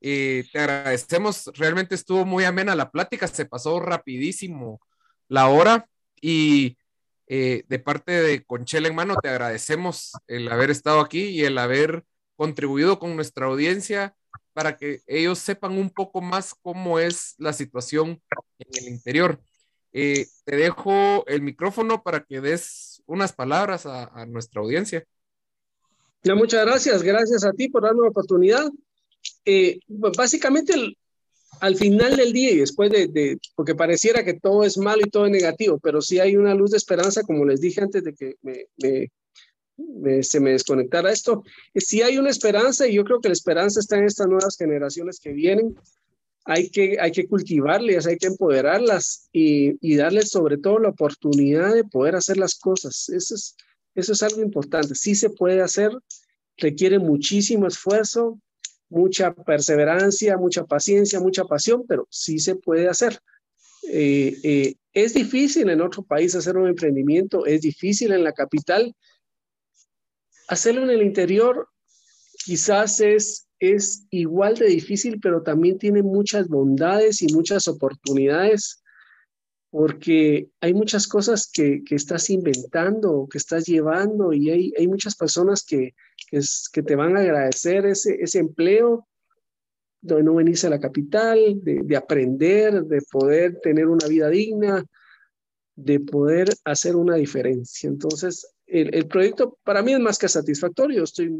[0.00, 4.80] Eh, te agradecemos, realmente estuvo muy amena la plática, se pasó rapidísimo
[5.28, 5.88] la hora
[6.20, 6.78] y
[7.26, 11.58] eh, de parte de Conchela en mano te agradecemos el haber estado aquí y el
[11.58, 12.04] haber
[12.36, 14.14] contribuido con nuestra audiencia
[14.52, 18.20] para que ellos sepan un poco más cómo es la situación
[18.58, 19.40] en el interior.
[19.92, 25.04] Eh, te dejo el micrófono para que des unas palabras a, nuestra audiencia.
[26.22, 28.70] Ya, muchas gracias, gracias a ti por darme la oportunidad.
[29.44, 30.74] Eh, básicamente,
[31.60, 35.26] al final del día y después de, porque pareciera que todo es malo y todo
[35.26, 38.34] es negativo, pero sí hay una luz de esperanza, como les dije antes de que
[38.42, 38.66] me,
[40.22, 41.42] se me desconectara esto,
[41.74, 45.20] sí hay una esperanza y yo creo que la esperanza está en estas nuevas generaciones
[45.20, 45.74] que vienen.
[46.44, 51.72] Hay que, hay que cultivarlas, hay que empoderarlas y, y darles sobre todo la oportunidad
[51.72, 53.08] de poder hacer las cosas.
[53.10, 53.54] Eso es,
[53.94, 54.94] eso es algo importante.
[54.94, 55.90] Sí se puede hacer,
[56.56, 58.40] requiere muchísimo esfuerzo,
[58.88, 63.18] mucha perseverancia, mucha paciencia, mucha pasión, pero sí se puede hacer.
[63.88, 68.94] Eh, eh, es difícil en otro país hacer un emprendimiento, es difícil en la capital,
[70.52, 71.68] hacerlo en el interior
[72.44, 78.82] quizás es, es igual de difícil, pero también tiene muchas bondades y muchas oportunidades,
[79.70, 85.16] porque hay muchas cosas que, que estás inventando, que estás llevando, y hay, hay muchas
[85.16, 85.94] personas que,
[86.28, 89.08] que, te van a agradecer ese, ese empleo
[90.02, 94.84] de no venirse a la capital, de, de aprender, de poder tener una vida digna,
[95.76, 97.88] de poder hacer una diferencia.
[97.88, 101.04] Entonces, el, proyecto para mí es más que satisfactorio.
[101.04, 101.30] Estoy,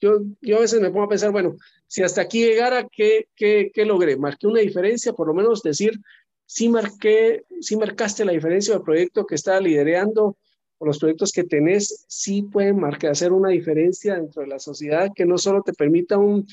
[0.00, 1.56] yo, yo a veces me pongo a pensar, bueno,
[1.86, 4.16] si hasta aquí llegara, ¿qué, qué, qué logré?
[4.16, 6.00] Marqué una diferencia, por lo menos decir,
[6.46, 10.36] sí marqué, sí marcaste la diferencia del proyecto que está liderando
[10.78, 15.10] o los proyectos que tenés, sí pueden marcar, hacer una diferencia dentro de la sociedad
[15.14, 16.46] que no solo te permita un,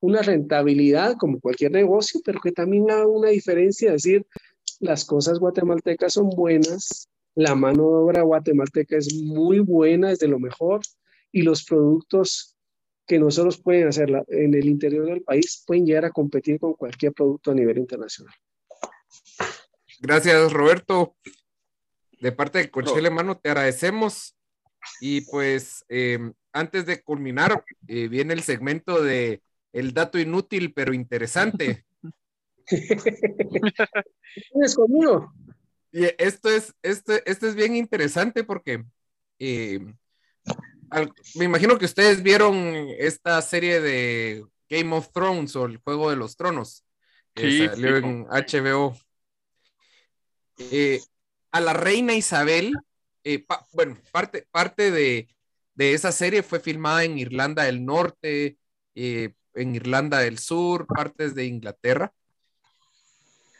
[0.00, 4.26] una rentabilidad como cualquier negocio, pero que también haga una diferencia, decir,
[4.80, 10.26] las cosas guatemaltecas son buenas, la mano de obra guatemalteca es muy buena, es de
[10.26, 10.80] lo mejor,
[11.30, 12.56] y los productos
[13.06, 17.12] que nosotros pueden hacer en el interior del país pueden llegar a competir con cualquier
[17.12, 18.34] producto a nivel internacional.
[20.00, 21.14] Gracias, Roberto.
[22.20, 24.34] De parte de Conchele Mano, te agradecemos.
[25.00, 30.94] Y pues, em, antes de culminar, eh, viene el segmento de el dato inútil pero
[30.94, 31.84] interesante.
[34.52, 35.32] ¿Tienes conmigo?
[35.96, 38.84] Y esto es, esto, esto es bien interesante porque
[39.38, 39.80] eh,
[41.36, 42.54] me imagino que ustedes vieron
[42.98, 46.84] esta serie de Game of Thrones o el Juego de los Tronos
[47.32, 48.94] que salió en HBO.
[50.58, 51.00] Eh,
[51.50, 52.74] a la reina Isabel,
[53.24, 55.34] eh, bueno, parte, parte de,
[55.76, 58.58] de, esa serie fue filmada en Irlanda del Norte,
[58.94, 59.34] en
[59.74, 62.12] Irlanda del Sur, partes de Inglaterra.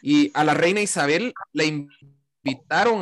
[0.03, 2.16] Y a la reina Isabel la invitaron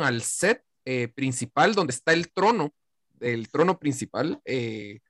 [0.02, 2.74] al set eh, principal donde está el trono,
[3.20, 5.00] el trono principal, eh,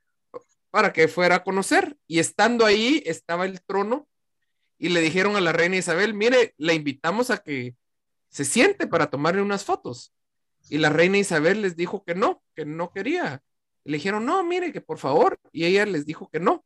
[0.70, 1.96] para que fuera a conocer.
[2.06, 4.08] Y estando ahí estaba el trono
[4.78, 7.76] y le dijeron a la reina Isabel, mire, le invitamos a que
[8.28, 10.12] se siente para tomarle unas fotos.
[10.68, 13.42] Y la reina Isabel les dijo que no, que no quería.
[13.84, 15.38] le dijeron, no, mire, que por favor.
[15.52, 16.64] Y ella les dijo que no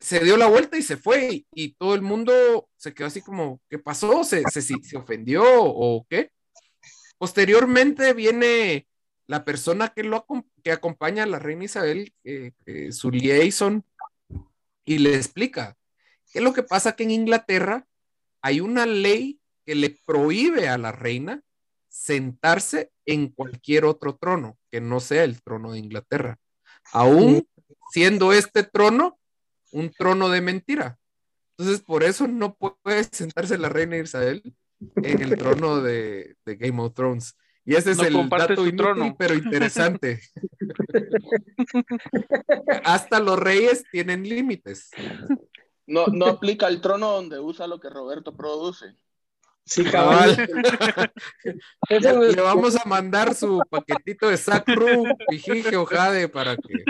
[0.00, 3.60] se dio la vuelta y se fue y, todo el mundo se quedó así como,
[3.68, 4.24] ¿qué pasó?
[4.24, 6.32] ¿Se, se, se ofendió o qué?
[7.18, 8.88] Posteriormente viene
[9.30, 10.26] la persona que, lo,
[10.64, 13.84] que acompaña a la reina Isabel, eh, eh, su liaison,
[14.84, 15.76] y le explica
[16.32, 17.86] qué es lo que pasa que en Inglaterra
[18.42, 21.42] hay una ley que le prohíbe a la reina
[21.88, 26.38] sentarse en cualquier otro trono que no sea el trono de Inglaterra.
[26.90, 27.46] Aún
[27.92, 29.19] siendo este trono
[29.72, 30.98] un trono de mentira.
[31.56, 34.54] Entonces, por eso no puede sentarse la reina Isabel
[34.96, 37.36] en el trono de, Game of Thrones.
[37.64, 39.16] Y ese es el dato inútil, trono.
[39.18, 40.20] pero interesante.
[42.84, 44.90] Hasta los reyes tienen límites.
[45.86, 48.94] No, no aplica el trono donde usa lo que Roberto produce.
[49.64, 50.36] Sí, cabal.
[51.90, 56.84] Le vamos a mandar su paquetito de Sacru, Pijique o Jade para que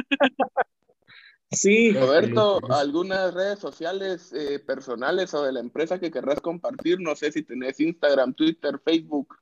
[1.53, 1.93] Sí.
[1.93, 7.33] Roberto, algunas redes sociales eh, personales o de la empresa que querrás compartir, no sé
[7.33, 9.37] si tenés Instagram, Twitter, Facebook.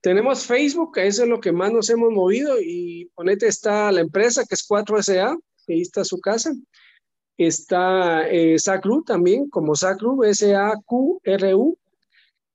[0.00, 4.00] Tenemos Facebook, que eso es lo que más nos hemos movido y ponete está la
[4.00, 5.38] empresa que es 4SA,
[5.68, 6.54] ahí está su casa.
[7.36, 11.78] Está eh, SACRU también, como SACRU, S-A-Q-R-U.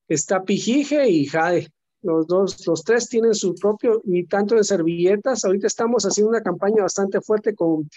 [0.08, 1.72] Está Pijije y Jade.
[2.02, 5.44] Los dos, los tres tienen su propio, y tanto en servilletas.
[5.44, 7.90] Ahorita estamos haciendo una campaña bastante fuerte con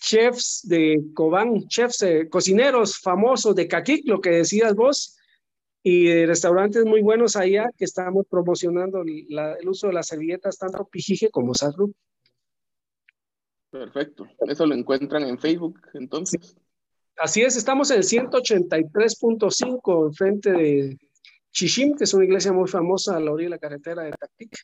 [0.00, 5.16] chefs de Cobán, chefs, eh, cocineros famosos de Caquic, lo que decías vos,
[5.82, 10.84] y de restaurantes muy buenos allá que estamos promocionando el uso de las servilletas, tanto
[10.86, 11.94] Pijije como SACRU.
[13.70, 14.26] Perfecto.
[14.48, 16.56] Eso lo encuentran en Facebook, entonces.
[17.16, 20.98] Así es, estamos en el 183.5 frente de
[21.52, 24.56] Chichim, que es una iglesia muy famosa a la orilla de la carretera de Tactic.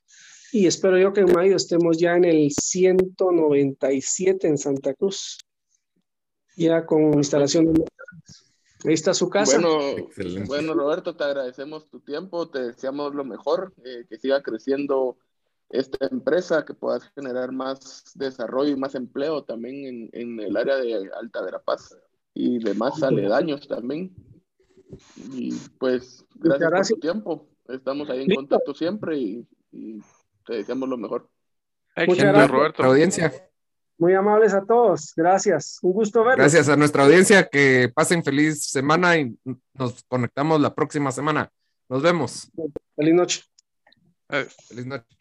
[0.52, 5.38] Y espero yo que en mayo estemos ya en el 197 en Santa Cruz,
[6.56, 7.84] ya con instalación de
[8.84, 9.58] Ahí está su casa.
[9.58, 10.08] Bueno,
[10.46, 15.16] bueno, Roberto, te agradecemos tu tiempo, te deseamos lo mejor, eh, que siga creciendo
[15.70, 20.76] esta empresa, que puedas generar más desarrollo y más empleo también en, en el área
[20.76, 21.96] de Alta Verapaz
[22.34, 24.14] y demás aledaños también.
[25.32, 27.48] Y pues, gracias, por tu tiempo.
[27.68, 29.46] Estamos ahí en contacto siempre y,
[30.46, 31.28] te deseamos lo mejor.
[32.06, 32.82] Muchas gracias, Roberto.
[32.84, 33.32] audiencia.
[33.98, 35.12] Muy amables a todos.
[35.16, 35.78] Gracias.
[35.82, 36.38] Un gusto verlos.
[36.38, 37.48] Gracias a nuestra audiencia.
[37.48, 39.36] Que pasen feliz semana y
[39.74, 41.50] nos conectamos la próxima semana.
[41.88, 42.50] Nos vemos.
[42.94, 43.42] Feliz noche.
[44.68, 45.15] Feliz noche.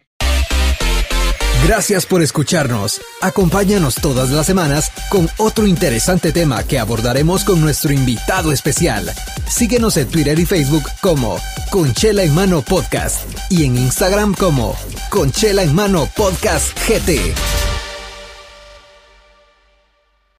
[1.66, 3.02] Gracias por escucharnos.
[3.22, 9.12] Acompáñanos todas las semanas con otro interesante tema que abordaremos con nuestro invitado especial.
[9.48, 11.40] Síguenos en Twitter y Facebook como
[11.72, 14.78] Conchela en Mano Podcast y en Instagram como
[15.10, 17.65] Conchela en Mano Podcast GT.